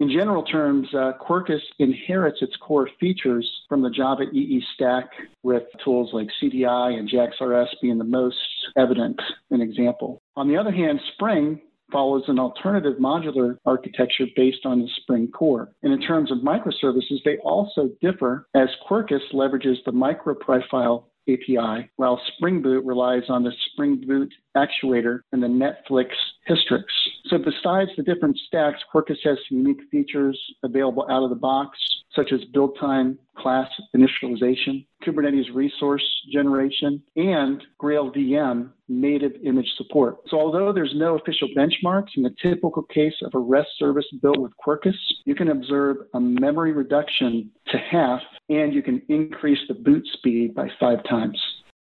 In 0.00 0.08
general 0.08 0.42
terms, 0.44 0.88
uh, 0.94 1.12
Quarkus 1.20 1.60
inherits 1.78 2.40
its 2.40 2.56
core 2.56 2.88
features 2.98 3.46
from 3.68 3.82
the 3.82 3.90
Java 3.90 4.22
EE 4.32 4.62
stack, 4.74 5.10
with 5.42 5.64
tools 5.84 6.10
like 6.14 6.28
CDI 6.42 6.98
and 6.98 7.06
JAX-RS 7.06 7.68
being 7.82 7.98
the 7.98 8.04
most 8.04 8.38
evident 8.78 9.20
an 9.50 9.60
example. 9.60 10.18
On 10.36 10.48
the 10.48 10.56
other 10.56 10.72
hand, 10.72 11.00
Spring 11.14 11.60
follows 11.90 12.24
an 12.28 12.38
alternative 12.38 12.94
modular 13.00 13.56
architecture 13.64 14.26
based 14.36 14.64
on 14.64 14.80
the 14.80 14.88
Spring 15.00 15.28
core. 15.28 15.70
And 15.82 15.92
in 15.92 16.00
terms 16.00 16.30
of 16.30 16.38
microservices, 16.38 17.22
they 17.24 17.38
also 17.38 17.90
differ 18.00 18.46
as 18.54 18.68
Quarkus 18.88 19.20
leverages 19.32 19.76
the 19.84 19.92
microprofile 19.92 21.04
API, 21.28 21.90
while 21.96 22.20
Spring 22.36 22.62
Boot 22.62 22.84
relies 22.84 23.24
on 23.28 23.42
the 23.42 23.52
Spring 23.70 24.02
Boot 24.06 24.32
actuator 24.56 25.20
and 25.32 25.42
the 25.42 25.46
Netflix 25.46 26.08
Hystrix. 26.48 26.84
So 27.26 27.38
besides 27.38 27.90
the 27.96 28.02
different 28.02 28.38
stacks, 28.46 28.80
Quarkus 28.92 29.18
has 29.24 29.38
some 29.48 29.58
unique 29.58 29.80
features 29.90 30.38
available 30.62 31.06
out 31.10 31.22
of 31.22 31.30
the 31.30 31.36
box, 31.36 31.78
such 32.14 32.32
as 32.32 32.40
build 32.52 32.76
time, 32.80 33.18
class 33.36 33.68
initialization, 33.94 34.86
Kubernetes 35.04 35.54
resource 35.54 36.04
generation, 36.32 37.02
and 37.16 37.62
GraalVM 37.80 38.70
native 38.88 39.32
image 39.44 39.68
support. 39.76 40.16
So 40.28 40.38
although 40.38 40.72
there's 40.72 40.94
no 40.96 41.16
official 41.16 41.48
benchmarks 41.56 42.16
in 42.16 42.22
the 42.22 42.34
typical 42.42 42.82
case 42.82 43.14
of 43.22 43.34
a 43.34 43.38
REST 43.38 43.68
service 43.78 44.06
built 44.22 44.40
with 44.40 44.52
Quarkus, 44.64 44.96
you 45.24 45.34
can 45.34 45.50
observe 45.50 45.98
a 46.14 46.20
memory 46.20 46.72
reduction 46.72 47.50
to 47.68 47.78
half 47.78 48.20
and 48.48 48.72
you 48.72 48.82
can 48.82 49.02
increase 49.08 49.60
the 49.68 49.74
boot 49.74 50.06
speed 50.14 50.54
by 50.54 50.68
five 50.80 51.04
times. 51.04 51.38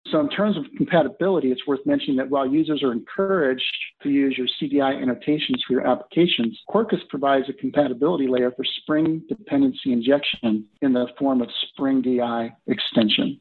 So, 0.08 0.20
in 0.20 0.30
terms 0.30 0.58
of 0.58 0.66
compatibility, 0.76 1.52
it's 1.52 1.66
worth 1.68 1.86
mentioning 1.86 2.18
that 2.18 2.30
while 2.30 2.48
users 2.48 2.82
are 2.84 2.92
encouraged 2.92 3.64
to 4.02 4.10
use 4.10 4.36
your 4.38 4.48
CDI 4.62 5.00
annotations 5.02 5.64
for 5.66 5.74
your 5.74 5.88
applications, 5.88 6.60
Quarkus 6.70 7.08
provides 7.08 7.48
a 7.50 7.54
compatibility 7.54 8.28
layer 8.28 8.52
for 8.52 8.66
Spring 8.82 9.22
dependency 9.30 9.94
injection 9.94 10.66
in 10.82 10.94
the 10.94 11.08
form 11.20 11.42
of 11.42 11.50
Spring 11.70 12.02
DI 12.02 12.52
extension. 12.68 13.40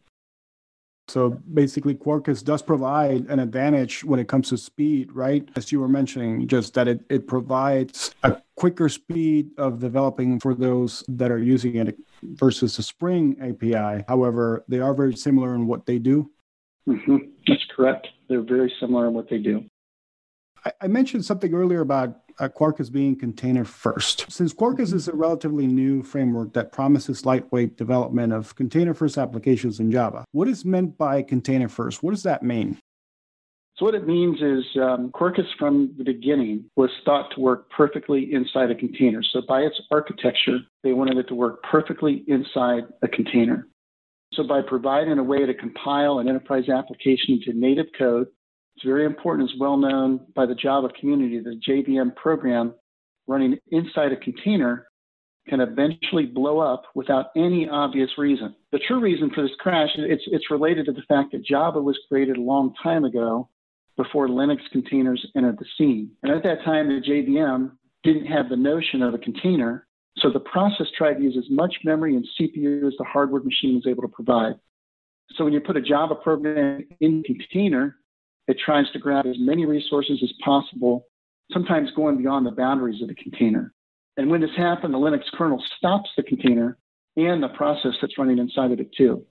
So 1.09 1.31
basically, 1.53 1.95
Quarkus 1.97 2.45
does 2.45 2.63
provide 2.63 3.27
an 3.29 3.41
advantage 3.41 4.05
when 4.05 4.21
it 4.21 4.29
comes 4.29 4.51
to 4.51 4.59
speed, 4.59 5.11
right? 5.13 5.49
As 5.57 5.73
you 5.73 5.81
were 5.81 5.89
mentioning, 5.89 6.47
just 6.47 6.75
that 6.75 6.87
it, 6.87 7.01
it 7.11 7.27
provides 7.27 8.15
a 8.23 8.41
quicker 8.55 8.89
speed 8.89 9.51
of 9.59 9.81
developing 9.81 10.39
for 10.39 10.55
those 10.55 11.03
that 11.09 11.33
are 11.33 11.39
using 11.39 11.77
it 11.77 11.99
versus 12.23 12.77
the 12.77 12.85
Spring 12.85 13.37
API. 13.41 14.05
However, 14.07 14.65
they 14.69 14.79
are 14.79 14.95
very 14.95 15.17
similar 15.17 15.55
in 15.57 15.67
what 15.67 15.87
they 15.87 15.99
do. 15.99 16.31
Mm-hmm. 16.91 17.17
That's 17.47 17.65
correct. 17.75 18.09
They're 18.29 18.43
very 18.43 18.73
similar 18.81 19.07
in 19.07 19.15
what 19.15 19.31
they 19.31 19.39
do. 19.39 19.65
I, 20.65 20.73
I 20.83 20.87
mentioned 20.89 21.25
something 21.25 21.55
earlier 21.55 21.81
about 21.81 22.21
uh, 22.39 22.49
Quarkus 22.49 22.91
being 22.91 23.17
container 23.17 23.65
first. 23.65 24.31
Since 24.31 24.53
Quarkus 24.53 24.93
is 24.93 25.09
a 25.09 25.13
relatively 25.13 25.67
new 25.67 26.03
framework 26.03 26.53
that 26.55 26.73
promises 26.73 27.25
lightweight 27.25 27.77
development 27.77 28.33
of 28.33 28.55
container 28.57 28.95
first 28.95 29.19
applications 29.19 29.79
in 29.79 29.91
Java, 29.93 30.25
what 30.33 30.49
is 30.49 30.65
meant 30.65 30.99
by 30.99 31.23
container 31.23 31.69
first? 31.69 32.03
What 32.03 32.11
does 32.13 32.25
that 32.25 32.43
mean? 32.43 32.79
So, 33.77 33.87
what 33.87 33.95
it 33.95 34.07
means 34.07 34.43
is 34.43 34.65
um, 34.77 35.11
Quarkus 35.11 35.47
from 35.59 35.95
the 35.97 36.05
beginning 36.05 36.67
was 36.77 36.91
thought 37.05 37.31
to 37.35 37.41
work 37.41 37.71
perfectly 37.71 38.31
inside 38.33 38.71
a 38.71 38.75
container. 38.75 39.23
So, 39.23 39.41
by 39.47 39.61
its 39.61 39.81
architecture, 39.91 40.59
they 40.83 40.93
wanted 40.93 41.17
it 41.17 41.29
to 41.29 41.35
work 41.35 41.63
perfectly 41.63 42.25
inside 42.27 42.85
a 43.01 43.09
container. 43.09 43.67
So 44.35 44.45
by 44.45 44.63
providing 44.63 45.19
a 45.19 45.25
way 45.25 45.45
to 45.45 45.55
compile 45.55 46.19
an 46.19 46.29
enterprise 46.29 46.69
application 46.69 47.35
into 47.35 47.53
native 47.53 47.87
code, 47.99 48.29
it's 48.77 48.85
very 48.85 49.05
important, 49.05 49.51
it's 49.51 49.61
well 49.61 49.77
known 49.77 50.21
by 50.35 50.47
the 50.47 50.55
Java 50.55 50.89
community, 50.99 51.41
the 51.41 51.61
JVM 51.69 52.15
program 52.17 52.75
running 53.27 53.59
inside 53.71 54.13
a 54.13 54.17
container 54.17 54.87
can 55.49 55.61
eventually 55.61 56.27
blow 56.27 56.61
up 56.61 56.85
without 56.95 57.27
any 57.37 57.69
obvious 57.69 58.11
reason. 58.17 58.55
The 58.73 58.79
true 58.87 59.01
reason 59.01 59.31
for 59.35 59.43
this 59.43 59.51
crash, 59.59 59.91
it's, 59.97 60.23
it's 60.27 60.51
related 60.51 60.87
to 60.87 60.93
the 60.93 61.03
fact 61.09 61.33
that 61.33 61.45
Java 61.45 61.81
was 61.81 61.99
created 62.09 62.37
a 62.37 62.43
long 62.43 62.73
time 62.83 63.05
ago 63.05 63.49
before 63.97 64.29
Linux 64.29 64.59
containers 64.71 65.27
entered 65.37 65.59
the 65.59 65.67
scene. 65.77 66.11
And 66.23 66.33
at 66.33 66.43
that 66.45 66.65
time, 66.65 66.89
the 66.89 67.01
JVM 67.01 67.73
didn't 68.05 68.27
have 68.27 68.49
the 68.49 68.57
notion 68.57 69.03
of 69.03 69.15
a 69.15 69.19
container 69.19 69.87
so 70.19 70.31
the 70.31 70.41
process 70.41 70.87
tried 70.97 71.15
to 71.15 71.23
use 71.23 71.37
as 71.37 71.49
much 71.51 71.77
memory 71.85 72.17
and 72.17 72.27
CPU 72.39 72.87
as 72.87 72.95
the 72.99 73.05
hardware 73.05 73.43
machine 73.43 73.77
was 73.77 73.87
able 73.87 74.03
to 74.03 74.09
provide. 74.09 74.55
So 75.33 75.45
when 75.45 75.53
you 75.53 75.61
put 75.61 75.77
a 75.77 75.81
Java 75.81 76.15
program 76.17 76.87
in 77.01 77.23
container, 77.23 77.97
it 78.49 78.59
tries 78.65 78.91
to 78.93 78.99
grab 78.99 79.27
as 79.27 79.37
many 79.39 79.65
resources 79.65 80.21
as 80.23 80.33
possible, 80.45 81.07
sometimes 81.53 81.91
going 81.95 82.19
beyond 82.19 82.47
the 82.47 82.51
boundaries 82.51 83.01
of 83.01 83.09
the 83.09 83.15
container. 83.15 83.73
And 84.17 84.29
when 84.29 84.41
this 84.41 84.51
happens, 84.57 84.93
the 84.93 84.99
Linux 84.99 85.23
kernel 85.33 85.63
stops 85.79 86.11
the 86.17 86.25
container 86.25 86.77
and 87.17 87.43
the 87.43 87.49
process 87.49 87.93
that's 88.01 88.19
running 88.19 88.39
inside 88.39 88.73
of 88.73 88.81
it 88.81 88.93
too. 88.97 89.25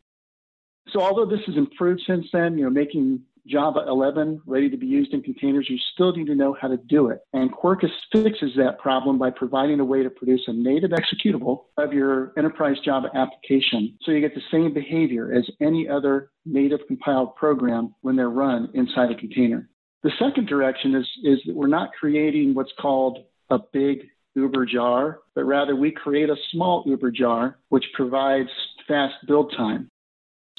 So 0.91 1.01
although 1.01 1.25
this 1.25 1.45
has 1.45 1.57
improved 1.57 2.01
since 2.07 2.27
then, 2.31 2.57
you 2.57 2.63
know, 2.63 2.69
making 2.69 3.21
Java 3.50 3.86
11 3.88 4.41
ready 4.46 4.70
to 4.70 4.77
be 4.77 4.86
used 4.86 5.13
in 5.13 5.22
containers, 5.22 5.68
you 5.70 5.77
still 5.94 6.15
need 6.15 6.27
to 6.27 6.36
know 6.36 6.56
how 6.60 6.68
to 6.68 6.77
do 6.77 7.10
it. 7.10 7.20
And 7.34 7.51
Quarkus 7.51 7.89
fixes 8.12 8.51
that 8.58 8.79
problem 8.79 9.18
by 9.18 9.32
providing 9.32 9.79
a 9.79 9.86
way 9.86 10.03
to 10.03 10.10
produce 10.10 10.44
a 10.48 10.53
native 10.53 10.91
executable 10.91 11.63
of 11.77 11.94
your 11.94 12.34
enterprise 12.38 12.77
Java 12.86 13.10
application 13.15 13.98
so 14.01 14.12
you 14.12 14.22
get 14.22 14.36
the 14.36 14.41
same 14.51 14.74
behavior 14.74 15.34
as 15.34 15.50
any 15.60 15.88
other 15.89 16.32
native 16.46 16.82
compiled 16.88 17.36
program 17.36 17.94
when 18.01 18.15
they're 18.15 18.29
run 18.29 18.70
inside 18.74 19.12
a 19.12 19.15
container. 19.15 19.70
The 20.03 20.12
second 20.20 20.48
direction 20.48 20.96
is, 20.96 21.08
is 21.24 21.39
that 21.46 21.56
we're 21.56 21.68
not 21.68 21.91
creating 22.00 22.53
what's 22.53 22.72
called 22.79 23.25
a 23.50 23.60
big 23.74 24.03
Uber 24.36 24.65
jar, 24.65 25.20
but 25.36 25.44
rather 25.44 25.75
we 25.75 25.91
create 25.91 26.29
a 26.29 26.36
small 26.51 26.84
Uber 26.86 27.12
jar 27.12 27.58
which 27.70 27.86
provides 27.94 28.50
fast 28.88 29.15
build 29.27 29.53
time. 29.58 29.89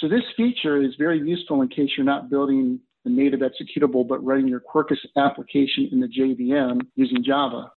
So 0.00 0.08
this 0.08 0.22
feature 0.34 0.82
is 0.82 0.94
very 0.98 1.20
useful 1.20 1.60
in 1.60 1.68
case 1.68 1.90
you're 1.96 2.06
not 2.06 2.30
building 2.30 2.80
a 3.04 3.10
native 3.10 3.40
executable, 3.40 4.06
but 4.06 4.24
running 4.24 4.48
your 4.48 4.60
Quarkus 4.60 4.98
application 5.16 5.90
in 5.92 6.00
the 6.00 6.06
JVM 6.06 6.80
using 6.96 7.22
Java. 7.22 7.70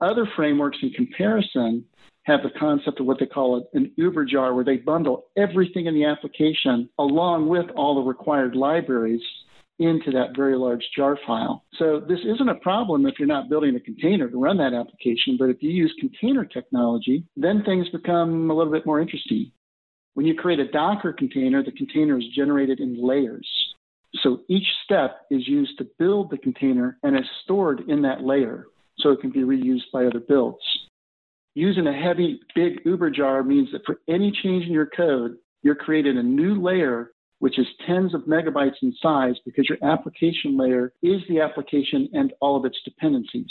Other 0.00 0.26
frameworks 0.34 0.78
in 0.82 0.90
comparison 0.90 1.84
have 2.24 2.42
the 2.42 2.58
concept 2.58 3.00
of 3.00 3.06
what 3.06 3.20
they 3.20 3.26
call 3.26 3.68
an 3.72 3.92
Uber 3.96 4.24
jar, 4.24 4.54
where 4.54 4.64
they 4.64 4.78
bundle 4.78 5.26
everything 5.36 5.86
in 5.86 5.94
the 5.94 6.04
application 6.04 6.88
along 6.98 7.48
with 7.48 7.66
all 7.76 7.94
the 7.94 8.08
required 8.08 8.56
libraries 8.56 9.22
into 9.78 10.10
that 10.10 10.36
very 10.36 10.56
large 10.56 10.84
jar 10.94 11.18
file. 11.26 11.64
So 11.78 12.00
this 12.00 12.20
isn't 12.20 12.48
a 12.48 12.56
problem 12.56 13.06
if 13.06 13.14
you're 13.18 13.28
not 13.28 13.48
building 13.48 13.76
a 13.76 13.80
container 13.80 14.28
to 14.28 14.36
run 14.36 14.58
that 14.58 14.74
application, 14.74 15.36
but 15.38 15.50
if 15.50 15.62
you 15.62 15.70
use 15.70 15.94
container 15.98 16.44
technology, 16.44 17.24
then 17.36 17.62
things 17.64 17.88
become 17.88 18.50
a 18.50 18.54
little 18.54 18.72
bit 18.72 18.84
more 18.84 19.00
interesting. 19.00 19.50
When 20.14 20.26
you 20.26 20.34
create 20.34 20.60
a 20.60 20.70
Docker 20.70 21.12
container, 21.12 21.62
the 21.62 21.72
container 21.72 22.18
is 22.18 22.24
generated 22.34 22.80
in 22.80 23.00
layers. 23.00 23.48
So 24.22 24.40
each 24.48 24.66
step 24.84 25.22
is 25.30 25.46
used 25.46 25.78
to 25.78 25.88
build 25.98 26.30
the 26.30 26.38
container 26.38 26.98
and 27.02 27.16
is 27.16 27.24
stored 27.44 27.88
in 27.88 28.02
that 28.02 28.22
layer 28.22 28.66
so 28.98 29.10
it 29.10 29.20
can 29.20 29.30
be 29.30 29.40
reused 29.40 29.90
by 29.92 30.04
other 30.04 30.20
builds. 30.20 30.62
Using 31.54 31.86
a 31.86 31.92
heavy, 31.92 32.40
big 32.54 32.80
Uber 32.84 33.10
jar 33.10 33.42
means 33.42 33.70
that 33.72 33.84
for 33.86 34.00
any 34.08 34.32
change 34.42 34.66
in 34.66 34.72
your 34.72 34.86
code, 34.86 35.36
you're 35.62 35.74
creating 35.74 36.18
a 36.18 36.22
new 36.22 36.60
layer 36.60 37.12
which 37.38 37.58
is 37.58 37.66
tens 37.86 38.14
of 38.14 38.22
megabytes 38.22 38.82
in 38.82 38.94
size 39.00 39.34
because 39.44 39.66
your 39.68 39.78
application 39.82 40.58
layer 40.58 40.92
is 41.02 41.22
the 41.28 41.40
application 41.40 42.08
and 42.12 42.32
all 42.40 42.56
of 42.56 42.66
its 42.66 42.78
dependencies. 42.84 43.50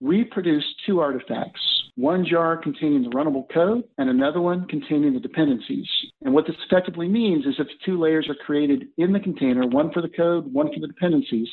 We 0.00 0.24
produce 0.24 0.64
two 0.84 1.00
artifacts 1.00 1.77
one 1.98 2.24
jar 2.24 2.56
containing 2.56 3.02
the 3.02 3.10
runnable 3.10 3.44
code 3.52 3.82
and 3.98 4.08
another 4.08 4.40
one 4.40 4.68
containing 4.68 5.14
the 5.14 5.20
dependencies. 5.20 5.88
And 6.22 6.32
what 6.32 6.46
this 6.46 6.54
effectively 6.64 7.08
means 7.08 7.44
is 7.44 7.56
if 7.58 7.66
two 7.84 8.00
layers 8.00 8.28
are 8.28 8.36
created 8.46 8.86
in 8.98 9.12
the 9.12 9.18
container, 9.18 9.66
one 9.66 9.90
for 9.92 10.00
the 10.00 10.08
code, 10.08 10.52
one 10.52 10.72
for 10.72 10.78
the 10.78 10.86
dependencies. 10.86 11.48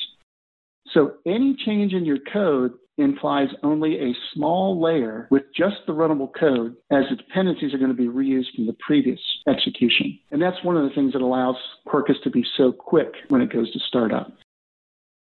So 0.94 1.14
any 1.26 1.56
change 1.66 1.94
in 1.94 2.04
your 2.04 2.18
code 2.32 2.74
implies 2.96 3.48
only 3.64 3.96
a 3.96 4.14
small 4.32 4.80
layer 4.80 5.26
with 5.32 5.42
just 5.54 5.76
the 5.86 5.92
runnable 5.92 6.30
code 6.38 6.76
as 6.92 7.04
the 7.10 7.16
dependencies 7.16 7.74
are 7.74 7.78
going 7.78 7.90
to 7.90 7.96
be 7.96 8.06
reused 8.06 8.54
from 8.54 8.66
the 8.66 8.76
previous 8.86 9.20
execution. 9.48 10.16
And 10.30 10.40
that's 10.40 10.62
one 10.62 10.76
of 10.76 10.88
the 10.88 10.94
things 10.94 11.12
that 11.14 11.22
allows 11.22 11.56
Quarkus 11.88 12.22
to 12.22 12.30
be 12.30 12.44
so 12.56 12.70
quick 12.70 13.12
when 13.28 13.40
it 13.40 13.52
goes 13.52 13.70
to 13.72 13.80
startup 13.88 14.32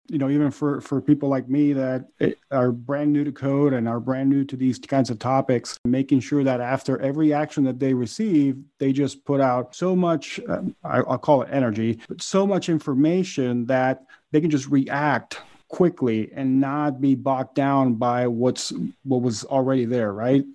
you 0.10 0.18
know, 0.18 0.30
even 0.30 0.52
for 0.52 0.82
for 0.82 1.02
people 1.02 1.30
like 1.30 1.50
me 1.50 1.74
that 1.74 2.06
are 2.52 2.72
brand 2.72 3.12
new 3.12 3.24
to 3.24 3.32
code 3.32 3.74
and 3.74 3.88
are 3.88 4.00
brand 4.00 4.30
new 4.30 4.44
to 4.46 4.56
these 4.56 4.80
kinds 4.80 5.10
of 5.10 5.20
topics, 5.20 5.78
making 5.86 6.20
sure 6.20 6.44
that 6.44 6.62
after 6.62 7.00
every 7.00 7.34
action 7.34 7.64
that 7.66 7.80
they 7.80 7.94
receive, 7.94 8.58
they 8.80 8.94
just 8.94 9.26
put 9.26 9.42
out 9.42 9.76
so 9.76 9.96
much, 9.96 10.40
uh, 10.48 10.62
I'll 10.84 11.18
call 11.18 11.42
it 11.42 11.50
energy, 11.52 12.00
but 12.08 12.22
so 12.22 12.48
much 12.48 12.70
information 12.70 13.66
that 13.66 14.06
they 14.32 14.42
can 14.42 14.50
just 14.50 14.68
react 14.68 15.42
quickly 15.70 16.32
and 16.34 16.62
not 16.62 17.02
be 17.02 17.16
bogged 17.16 17.56
down 17.56 17.96
by 17.96 18.28
what's 18.28 18.72
what 19.04 19.22
was 19.22 19.44
already 19.46 19.86
there, 19.86 20.14
right? 20.14 20.46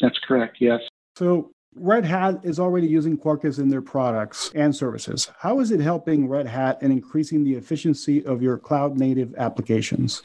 That's 0.00 0.18
correct. 0.20 0.58
Yes. 0.60 0.80
So 1.16 1.50
Red 1.80 2.04
Hat 2.04 2.40
is 2.42 2.60
already 2.60 2.86
using 2.86 3.16
Quarkus 3.16 3.58
in 3.58 3.70
their 3.70 3.80
products 3.80 4.50
and 4.54 4.76
services. 4.76 5.30
How 5.38 5.60
is 5.60 5.70
it 5.70 5.80
helping 5.80 6.28
Red 6.28 6.46
Hat 6.46 6.82
in 6.82 6.92
increasing 6.92 7.42
the 7.42 7.54
efficiency 7.54 8.24
of 8.26 8.42
your 8.42 8.58
cloud 8.58 8.98
native 8.98 9.34
applications? 9.36 10.22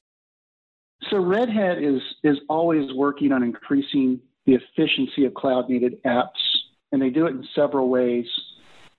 So 1.10 1.18
Red 1.18 1.50
Hat 1.50 1.78
is 1.78 2.02
is 2.24 2.38
always 2.50 2.94
working 2.94 3.32
on 3.32 3.42
increasing 3.42 4.20
the 4.46 4.56
efficiency 4.56 5.26
of 5.26 5.34
cloud 5.34 5.70
native 5.70 5.94
apps, 6.06 6.30
and 6.92 7.02
they 7.02 7.10
do 7.10 7.26
it 7.26 7.32
in 7.32 7.48
several 7.56 7.90
ways 7.90 8.26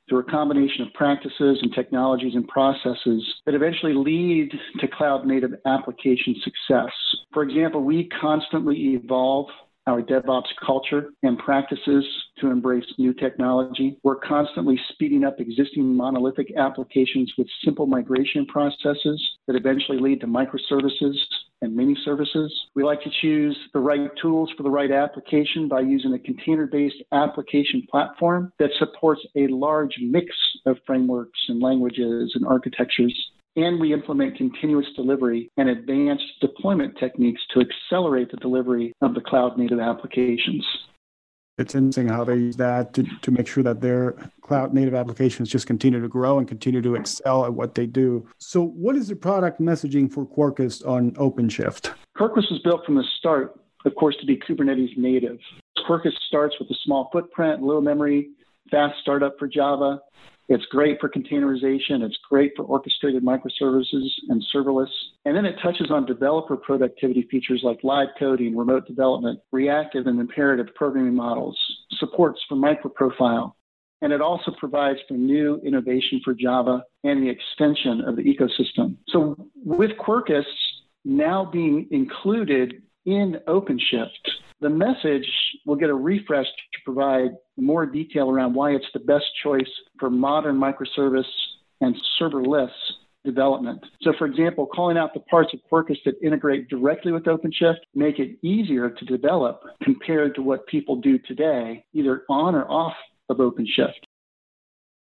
through 0.09 0.21
a 0.21 0.25
combination 0.25 0.83
of 0.83 0.95
practices 0.95 1.59
and 1.61 1.75
technologies 1.75 2.35
and 2.35 2.47
processes 2.49 3.23
that 3.45 3.55
eventually 3.55 3.92
lead 3.92 4.53
to 4.81 4.88
cloud 4.88 5.27
native 5.27 5.53
application 5.66 6.35
success. 6.42 6.92
For 7.35 7.42
example, 7.42 7.83
we 7.83 8.09
constantly 8.21 8.95
evolve 8.95 9.49
our 9.87 10.03
DevOps 10.03 10.49
culture 10.64 11.11
and 11.22 11.38
practices 11.38 12.05
to 12.38 12.51
embrace 12.51 12.85
new 12.99 13.14
technology. 13.14 13.99
We're 14.03 14.16
constantly 14.16 14.79
speeding 14.92 15.25
up 15.25 15.40
existing 15.40 15.94
monolithic 15.94 16.53
applications 16.57 17.33
with 17.38 17.46
simple 17.64 17.87
migration 17.87 18.46
processes 18.46 19.22
that 19.46 19.57
eventually 19.57 19.99
lead 19.99 20.20
to 20.22 20.27
microservices 20.27 21.14
and 21.62 21.75
mini 21.75 21.96
services. 22.05 22.53
We 22.75 22.85
like 22.85 23.03
to 23.03 23.11
choose 23.22 23.57
the 23.72 23.81
right 23.81 24.11
tools 24.20 24.51
for 24.57 24.62
the 24.62 24.70
right 24.70 24.90
application 24.90 25.68
by 25.68 25.81
using 25.81 26.12
a 26.12 26.18
container 26.18 26.66
based 26.66 27.03
application 27.12 27.87
platform 27.90 28.53
that 28.59 28.70
supports 28.79 29.22
a 29.37 29.46
large 29.46 29.94
mix 30.01 30.27
of 30.66 30.77
frameworks 30.87 31.38
and 31.49 31.62
languages 31.62 32.33
and 32.35 32.46
architectures 32.46 33.14
and 33.57 33.81
we 33.81 33.92
implement 33.92 34.37
continuous 34.37 34.87
delivery 34.95 35.51
and 35.57 35.69
advanced 35.69 36.25
deployment 36.40 36.97
techniques 36.99 37.40
to 37.55 37.61
accelerate 37.61 38.31
the 38.31 38.37
delivery 38.37 38.92
of 39.01 39.14
the 39.14 39.21
cloud 39.21 39.59
native 39.59 39.81
applications. 39.81 40.64
It's 41.59 41.75
interesting 41.75 42.09
how 42.09 42.23
they 42.23 42.37
use 42.37 42.57
that 42.57 42.92
to, 42.95 43.05
to 43.23 43.31
make 43.31 43.47
sure 43.47 43.62
that 43.62 43.81
their 43.81 44.12
cloud 44.42 44.75
native 44.75 44.95
applications 44.95 45.49
just 45.49 45.66
continue 45.66 46.03
to 46.03 46.09
grow 46.09 46.38
and 46.38 46.47
continue 46.47 46.83
to 46.83 46.97
excel 46.97 47.47
at 47.47 47.55
what 47.55 47.75
they 47.75 47.87
do. 47.87 48.29
So, 48.37 48.62
what 48.62 48.95
is 48.95 49.09
the 49.09 49.16
product 49.16 49.59
messaging 49.59 50.12
for 50.12 50.27
Quarkus 50.27 50.87
on 50.87 51.12
OpenShift? 51.12 51.95
Quarkus 52.14 52.51
was 52.51 52.61
built 52.62 52.85
from 52.85 52.97
the 52.97 53.05
start, 53.19 53.59
of 53.87 53.95
course, 53.95 54.16
to 54.21 54.27
be 54.27 54.37
Kubernetes 54.37 54.99
native. 54.99 55.38
Quarkus 55.88 56.12
starts 56.29 56.55
with 56.61 56.71
a 56.71 56.77
small 56.85 57.09
footprint, 57.11 57.62
low 57.62 57.81
memory, 57.81 58.29
fast 58.71 59.01
startup 59.01 59.38
for 59.38 59.49
Java, 59.49 60.01
it's 60.48 60.64
great 60.66 60.98
for 61.00 61.09
containerization. 61.09 62.02
It's 62.02 62.18
great 62.28 62.52
for 62.56 62.64
orchestrated 62.64 63.24
microservices 63.24 64.09
and 64.28 64.44
serverless. 64.54 64.90
And 65.24 65.37
then 65.37 65.44
it 65.44 65.56
touches 65.62 65.90
on 65.90 66.06
developer 66.06 66.56
productivity 66.56 67.26
features 67.30 67.62
like 67.64 67.80
live 67.82 68.09
coding, 68.18 68.56
remote 68.56 68.87
development, 68.87 69.40
reactive 69.50 70.06
and 70.06 70.20
imperative 70.20 70.68
programming 70.74 71.14
models, 71.14 71.59
supports 71.98 72.40
for 72.48 72.56
microprofile. 72.56 73.52
And 74.02 74.12
it 74.12 74.20
also 74.20 74.52
provides 74.59 74.98
for 75.09 75.14
new 75.14 75.61
innovation 75.64 76.20
for 76.24 76.35
Java 76.35 76.85
and 77.02 77.22
the 77.22 77.30
extension 77.30 78.02
of 78.02 78.16
the 78.16 78.22
ecosystem. 78.22 78.96
So 79.09 79.37
with 79.64 79.92
Quarkus 79.98 80.44
now 81.04 81.44
being 81.44 81.88
included 81.90 82.82
in 83.04 83.38
OpenShift, 83.48 84.11
the 84.61 84.71
message 84.71 85.27
will 85.66 85.77
get 85.77 85.90
a 85.90 85.95
refresh 85.95 86.47
to 86.47 86.79
provide 86.85 87.31
more 87.57 87.85
detail 87.85 88.31
around 88.31 88.55
why 88.55 88.71
it's 88.71 88.87
the 88.95 89.01
best 89.01 89.27
choice 89.42 89.71
for 89.99 90.11
modern 90.11 90.57
microservice 90.57 91.25
and 91.81 91.95
serverless 92.21 92.71
development. 93.25 93.85
So, 94.03 94.12
for 94.16 94.27
example, 94.27 94.66
calling 94.66 94.97
out 94.97 95.12
the 95.12 95.21
parts 95.21 95.53
of 95.53 95.61
Quarkus 95.71 95.99
that 96.05 96.14
integrate 96.23 96.69
directly 96.69 97.12
with 97.12 97.25
OpenShift 97.25 97.81
make 97.95 98.19
it 98.19 98.38
easier 98.42 98.88
to 98.88 99.05
develop 99.05 99.62
compared 99.83 100.35
to 100.37 100.42
what 100.42 100.66
people 100.69 100.97
do 100.97 101.19
today, 101.19 101.85
either 101.92 102.23
on 102.31 102.55
or 102.55 102.64
off 102.71 102.95
of 103.29 103.38
OpenShift. 103.38 104.01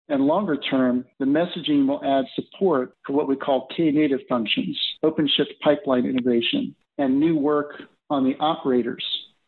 And 0.09 0.25
longer 0.25 0.57
term, 0.57 1.05
the 1.19 1.25
messaging 1.25 1.87
will 1.87 2.03
add 2.03 2.25
support 2.35 2.95
for 3.05 3.13
what 3.13 3.27
we 3.27 3.35
call 3.35 3.67
Knative 3.77 4.27
functions, 4.27 4.79
OpenShift 5.03 5.59
pipeline 5.61 6.05
integration, 6.05 6.75
and 6.97 7.19
new 7.19 7.37
work 7.37 7.81
on 8.09 8.23
the 8.23 8.35
operators 8.39 9.03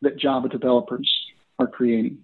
that 0.05 0.17
Java 0.17 0.47
developers 0.47 1.11
are 1.59 1.67
creating. 1.67 2.17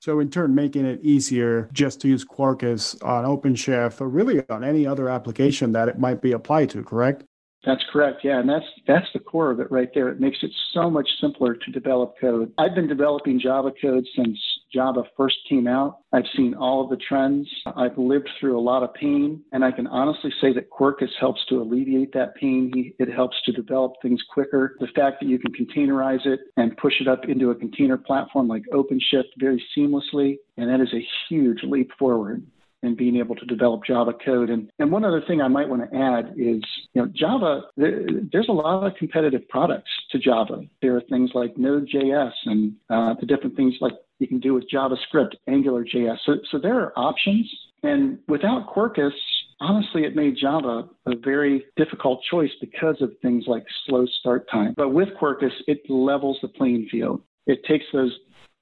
So, 0.00 0.20
in 0.20 0.30
turn, 0.30 0.54
making 0.54 0.86
it 0.86 1.00
easier 1.02 1.68
just 1.72 2.00
to 2.02 2.08
use 2.08 2.24
Quarkus 2.24 3.04
on 3.04 3.24
OpenShift 3.24 4.00
or 4.00 4.08
really 4.08 4.48
on 4.48 4.62
any 4.62 4.86
other 4.86 5.08
application 5.08 5.72
that 5.72 5.88
it 5.88 5.98
might 5.98 6.22
be 6.22 6.32
applied 6.32 6.70
to, 6.70 6.84
correct? 6.84 7.24
That's 7.66 7.82
correct. 7.92 8.20
Yeah, 8.22 8.38
and 8.38 8.48
that's 8.48 8.64
that's 8.86 9.06
the 9.12 9.18
core 9.18 9.50
of 9.50 9.58
it 9.58 9.70
right 9.70 9.90
there. 9.92 10.08
It 10.08 10.20
makes 10.20 10.38
it 10.42 10.52
so 10.72 10.88
much 10.88 11.08
simpler 11.20 11.54
to 11.54 11.70
develop 11.72 12.14
code. 12.20 12.52
I've 12.56 12.74
been 12.74 12.86
developing 12.86 13.40
Java 13.40 13.72
code 13.82 14.06
since 14.14 14.38
Java 14.72 15.02
first 15.16 15.36
came 15.48 15.66
out. 15.66 16.00
I've 16.12 16.24
seen 16.36 16.54
all 16.54 16.84
of 16.84 16.90
the 16.90 16.96
trends. 16.96 17.48
I've 17.66 17.96
lived 17.96 18.28
through 18.38 18.58
a 18.58 18.60
lot 18.60 18.82
of 18.82 18.92
pain, 18.94 19.42
and 19.52 19.64
I 19.64 19.72
can 19.72 19.86
honestly 19.86 20.32
say 20.40 20.52
that 20.52 20.70
Quarkus 20.70 21.10
helps 21.18 21.40
to 21.48 21.60
alleviate 21.62 22.12
that 22.12 22.34
pain. 22.34 22.92
It 22.98 23.10
helps 23.12 23.36
to 23.46 23.52
develop 23.52 23.94
things 24.02 24.22
quicker. 24.32 24.76
The 24.80 24.88
fact 24.94 25.20
that 25.20 25.28
you 25.28 25.38
can 25.38 25.52
containerize 25.52 26.26
it 26.26 26.40
and 26.56 26.76
push 26.76 26.94
it 27.00 27.08
up 27.08 27.24
into 27.26 27.50
a 27.50 27.54
container 27.54 27.96
platform 27.96 28.48
like 28.48 28.62
OpenShift 28.72 29.30
very 29.38 29.62
seamlessly, 29.76 30.36
and 30.56 30.68
that 30.68 30.80
is 30.80 30.92
a 30.92 31.06
huge 31.28 31.62
leap 31.62 31.90
forward. 31.98 32.42
and 32.82 32.96
being 32.96 33.16
able 33.16 33.34
to 33.34 33.44
develop 33.46 33.84
Java 33.84 34.12
code. 34.24 34.50
And, 34.50 34.70
and 34.78 34.92
one 34.92 35.04
other 35.04 35.22
thing 35.26 35.40
I 35.40 35.48
might 35.48 35.68
want 35.68 35.90
to 35.90 35.96
add 35.96 36.34
is, 36.36 36.62
you 36.94 37.02
know, 37.02 37.08
Java, 37.14 37.62
there, 37.76 38.06
there's 38.32 38.48
a 38.48 38.52
lot 38.52 38.86
of 38.86 38.94
competitive 38.94 39.48
products 39.48 39.90
to 40.12 40.18
Java. 40.18 40.62
There 40.80 40.96
are 40.96 41.02
things 41.10 41.30
like 41.34 41.58
Node.js 41.58 42.32
and 42.46 42.74
uh, 42.88 43.14
the 43.20 43.26
different 43.26 43.56
things 43.56 43.74
like 43.80 43.94
you 44.18 44.26
can 44.26 44.40
do 44.40 44.54
with 44.54 44.64
JavaScript, 44.72 45.34
AngularJS. 45.48 46.18
So, 46.24 46.36
so 46.50 46.58
there 46.58 46.80
are 46.80 46.92
options. 46.96 47.50
And 47.82 48.18
without 48.26 48.74
Quarkus, 48.74 49.12
honestly, 49.60 50.04
it 50.04 50.16
made 50.16 50.36
Java 50.40 50.88
a 51.06 51.16
very 51.16 51.64
difficult 51.76 52.22
choice 52.30 52.50
because 52.60 53.00
of 53.00 53.12
things 53.22 53.44
like 53.46 53.64
slow 53.86 54.06
start 54.20 54.48
time. 54.50 54.74
But 54.76 54.90
with 54.90 55.08
Quarkus, 55.20 55.52
it 55.66 55.88
levels 55.88 56.38
the 56.42 56.48
playing 56.48 56.88
field. 56.90 57.22
It 57.46 57.64
takes 57.64 57.84
those 57.92 58.12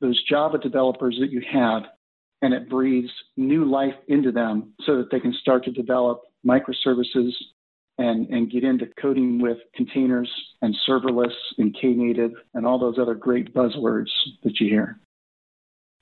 those 0.00 0.22
Java 0.24 0.58
developers 0.58 1.16
that 1.20 1.30
you 1.30 1.40
have 1.50 1.84
and 2.42 2.52
it 2.52 2.68
breathes 2.68 3.10
new 3.36 3.64
life 3.64 3.94
into 4.08 4.30
them 4.30 4.72
so 4.84 4.98
that 4.98 5.10
they 5.10 5.20
can 5.20 5.32
start 5.32 5.64
to 5.64 5.70
develop 5.70 6.20
microservices 6.46 7.30
and, 7.98 8.28
and 8.28 8.50
get 8.50 8.62
into 8.62 8.86
coding 9.00 9.40
with 9.40 9.58
containers 9.74 10.30
and 10.60 10.76
serverless 10.88 11.32
and 11.58 11.74
Knative 11.74 12.32
and 12.54 12.66
all 12.66 12.78
those 12.78 12.98
other 12.98 13.14
great 13.14 13.54
buzzwords 13.54 14.10
that 14.42 14.60
you 14.60 14.68
hear. 14.68 14.98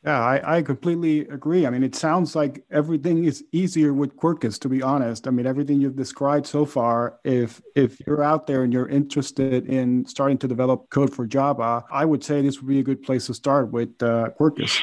Yeah, 0.04 0.20
I, 0.20 0.58
I 0.58 0.62
completely 0.62 1.20
agree. 1.28 1.66
I 1.66 1.70
mean, 1.70 1.82
it 1.82 1.94
sounds 1.94 2.36
like 2.36 2.62
everything 2.70 3.24
is 3.24 3.42
easier 3.52 3.94
with 3.94 4.14
Quarkus, 4.16 4.58
to 4.60 4.68
be 4.68 4.82
honest. 4.82 5.26
I 5.26 5.30
mean, 5.30 5.46
everything 5.46 5.80
you've 5.80 5.96
described 5.96 6.46
so 6.46 6.66
far, 6.66 7.18
if 7.24 7.62
if 7.74 7.98
you're 8.06 8.22
out 8.22 8.46
there 8.46 8.64
and 8.64 8.72
you're 8.72 8.88
interested 8.88 9.66
in 9.66 10.04
starting 10.04 10.36
to 10.38 10.48
develop 10.48 10.90
code 10.90 11.14
for 11.14 11.26
Java, 11.26 11.84
I 11.90 12.04
would 12.04 12.22
say 12.22 12.42
this 12.42 12.60
would 12.60 12.68
be 12.68 12.80
a 12.80 12.82
good 12.82 13.02
place 13.02 13.26
to 13.28 13.34
start 13.34 13.72
with 13.72 13.90
uh, 14.02 14.28
Quarkus. 14.38 14.78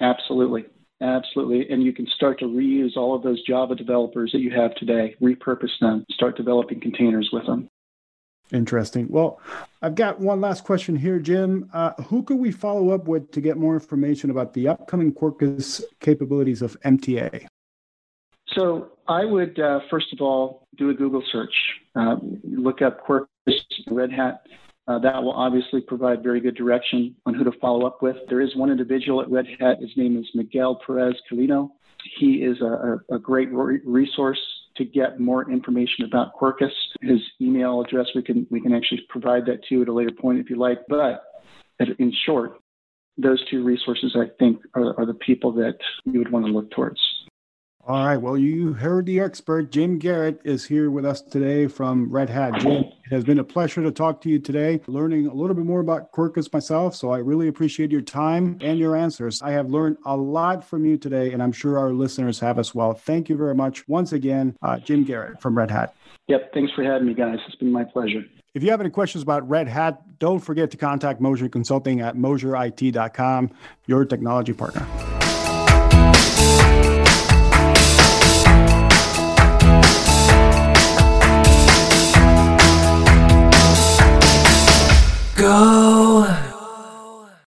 Absolutely. 0.00 0.64
Absolutely. 1.00 1.70
And 1.70 1.84
you 1.84 1.92
can 1.92 2.08
start 2.08 2.40
to 2.40 2.46
reuse 2.46 2.96
all 2.96 3.14
of 3.14 3.22
those 3.22 3.40
Java 3.44 3.76
developers 3.76 4.32
that 4.32 4.40
you 4.40 4.50
have 4.50 4.74
today, 4.74 5.14
repurpose 5.22 5.78
them, 5.80 6.04
start 6.10 6.36
developing 6.36 6.80
containers 6.80 7.30
with 7.32 7.46
them. 7.46 7.68
Interesting. 8.52 9.06
Well, 9.08 9.40
I've 9.82 9.94
got 9.94 10.20
one 10.20 10.40
last 10.40 10.64
question 10.64 10.96
here, 10.96 11.18
Jim. 11.18 11.68
Uh, 11.72 11.92
who 12.04 12.22
could 12.22 12.38
we 12.38 12.50
follow 12.50 12.90
up 12.90 13.06
with 13.06 13.30
to 13.32 13.40
get 13.40 13.58
more 13.58 13.74
information 13.74 14.30
about 14.30 14.54
the 14.54 14.68
upcoming 14.68 15.12
Quarkus 15.12 15.82
capabilities 16.00 16.62
of 16.62 16.80
MTA? 16.80 17.46
So 18.54 18.92
I 19.06 19.24
would, 19.24 19.58
uh, 19.60 19.80
first 19.90 20.12
of 20.12 20.20
all, 20.20 20.66
do 20.76 20.88
a 20.90 20.94
Google 20.94 21.22
search. 21.30 21.52
Uh, 21.94 22.16
look 22.42 22.80
up 22.80 23.06
Quarkus 23.06 23.26
Red 23.88 24.10
Hat. 24.10 24.42
Uh, 24.86 24.98
that 25.00 25.22
will 25.22 25.32
obviously 25.32 25.82
provide 25.82 26.22
very 26.22 26.40
good 26.40 26.56
direction 26.56 27.14
on 27.26 27.34
who 27.34 27.44
to 27.44 27.52
follow 27.60 27.86
up 27.86 28.00
with. 28.00 28.16
There 28.30 28.40
is 28.40 28.56
one 28.56 28.70
individual 28.70 29.20
at 29.20 29.30
Red 29.30 29.46
Hat. 29.60 29.80
His 29.80 29.90
name 29.96 30.16
is 30.16 30.26
Miguel 30.34 30.80
Perez 30.86 31.14
Colino. 31.30 31.68
He 32.18 32.36
is 32.36 32.58
a, 32.62 32.98
a 33.10 33.18
great 33.18 33.50
resource 33.52 34.40
to 34.78 34.84
get 34.84 35.20
more 35.20 35.50
information 35.50 36.04
about 36.04 36.34
Quarkus. 36.34 36.70
His 37.00 37.20
email 37.40 37.80
address, 37.80 38.06
we 38.14 38.22
can, 38.22 38.46
we 38.50 38.60
can 38.60 38.72
actually 38.72 39.02
provide 39.08 39.44
that 39.46 39.62
to 39.64 39.74
you 39.74 39.82
at 39.82 39.88
a 39.88 39.92
later 39.92 40.12
point 40.18 40.38
if 40.38 40.48
you 40.50 40.56
like. 40.56 40.78
But 40.88 41.24
in 41.98 42.12
short, 42.24 42.54
those 43.16 43.44
two 43.50 43.64
resources, 43.64 44.16
I 44.16 44.30
think, 44.38 44.60
are, 44.74 44.98
are 44.98 45.06
the 45.06 45.14
people 45.14 45.52
that 45.52 45.78
you 46.04 46.18
would 46.18 46.32
want 46.32 46.46
to 46.46 46.52
look 46.52 46.70
towards. 46.70 47.00
All 47.88 48.04
right. 48.04 48.18
Well, 48.18 48.36
you 48.36 48.74
heard 48.74 49.06
the 49.06 49.18
expert. 49.18 49.72
Jim 49.72 49.98
Garrett 49.98 50.42
is 50.44 50.66
here 50.66 50.90
with 50.90 51.06
us 51.06 51.22
today 51.22 51.68
from 51.68 52.12
Red 52.12 52.28
Hat. 52.28 52.60
Jim, 52.60 52.84
it 52.84 53.10
has 53.10 53.24
been 53.24 53.38
a 53.38 53.44
pleasure 53.44 53.82
to 53.82 53.90
talk 53.90 54.20
to 54.20 54.28
you 54.28 54.38
today, 54.38 54.82
learning 54.86 55.26
a 55.26 55.32
little 55.32 55.56
bit 55.56 55.64
more 55.64 55.80
about 55.80 56.12
Quarkus 56.12 56.52
myself. 56.52 56.94
So 56.94 57.12
I 57.12 57.16
really 57.16 57.48
appreciate 57.48 57.90
your 57.90 58.02
time 58.02 58.58
and 58.60 58.78
your 58.78 58.94
answers. 58.94 59.40
I 59.40 59.52
have 59.52 59.70
learned 59.70 59.96
a 60.04 60.14
lot 60.14 60.62
from 60.68 60.84
you 60.84 60.98
today, 60.98 61.32
and 61.32 61.42
I'm 61.42 61.50
sure 61.50 61.78
our 61.78 61.94
listeners 61.94 62.38
have 62.40 62.58
as 62.58 62.74
well. 62.74 62.92
Thank 62.92 63.30
you 63.30 63.38
very 63.38 63.54
much 63.54 63.88
once 63.88 64.12
again, 64.12 64.54
uh, 64.60 64.78
Jim 64.80 65.04
Garrett 65.04 65.40
from 65.40 65.56
Red 65.56 65.70
Hat. 65.70 65.94
Yep. 66.26 66.52
Thanks 66.52 66.74
for 66.74 66.84
having 66.84 67.06
me, 67.06 67.14
guys. 67.14 67.38
It's 67.46 67.56
been 67.56 67.72
my 67.72 67.84
pleasure. 67.84 68.22
If 68.52 68.62
you 68.62 68.70
have 68.70 68.82
any 68.82 68.90
questions 68.90 69.22
about 69.22 69.48
Red 69.48 69.66
Hat, 69.66 70.18
don't 70.18 70.40
forget 70.40 70.70
to 70.72 70.76
contact 70.76 71.22
Mosier 71.22 71.48
Consulting 71.48 72.02
at 72.02 72.16
mosierit.com, 72.16 73.50
your 73.86 74.04
technology 74.04 74.52
partner. 74.52 74.86
go. 85.38 85.97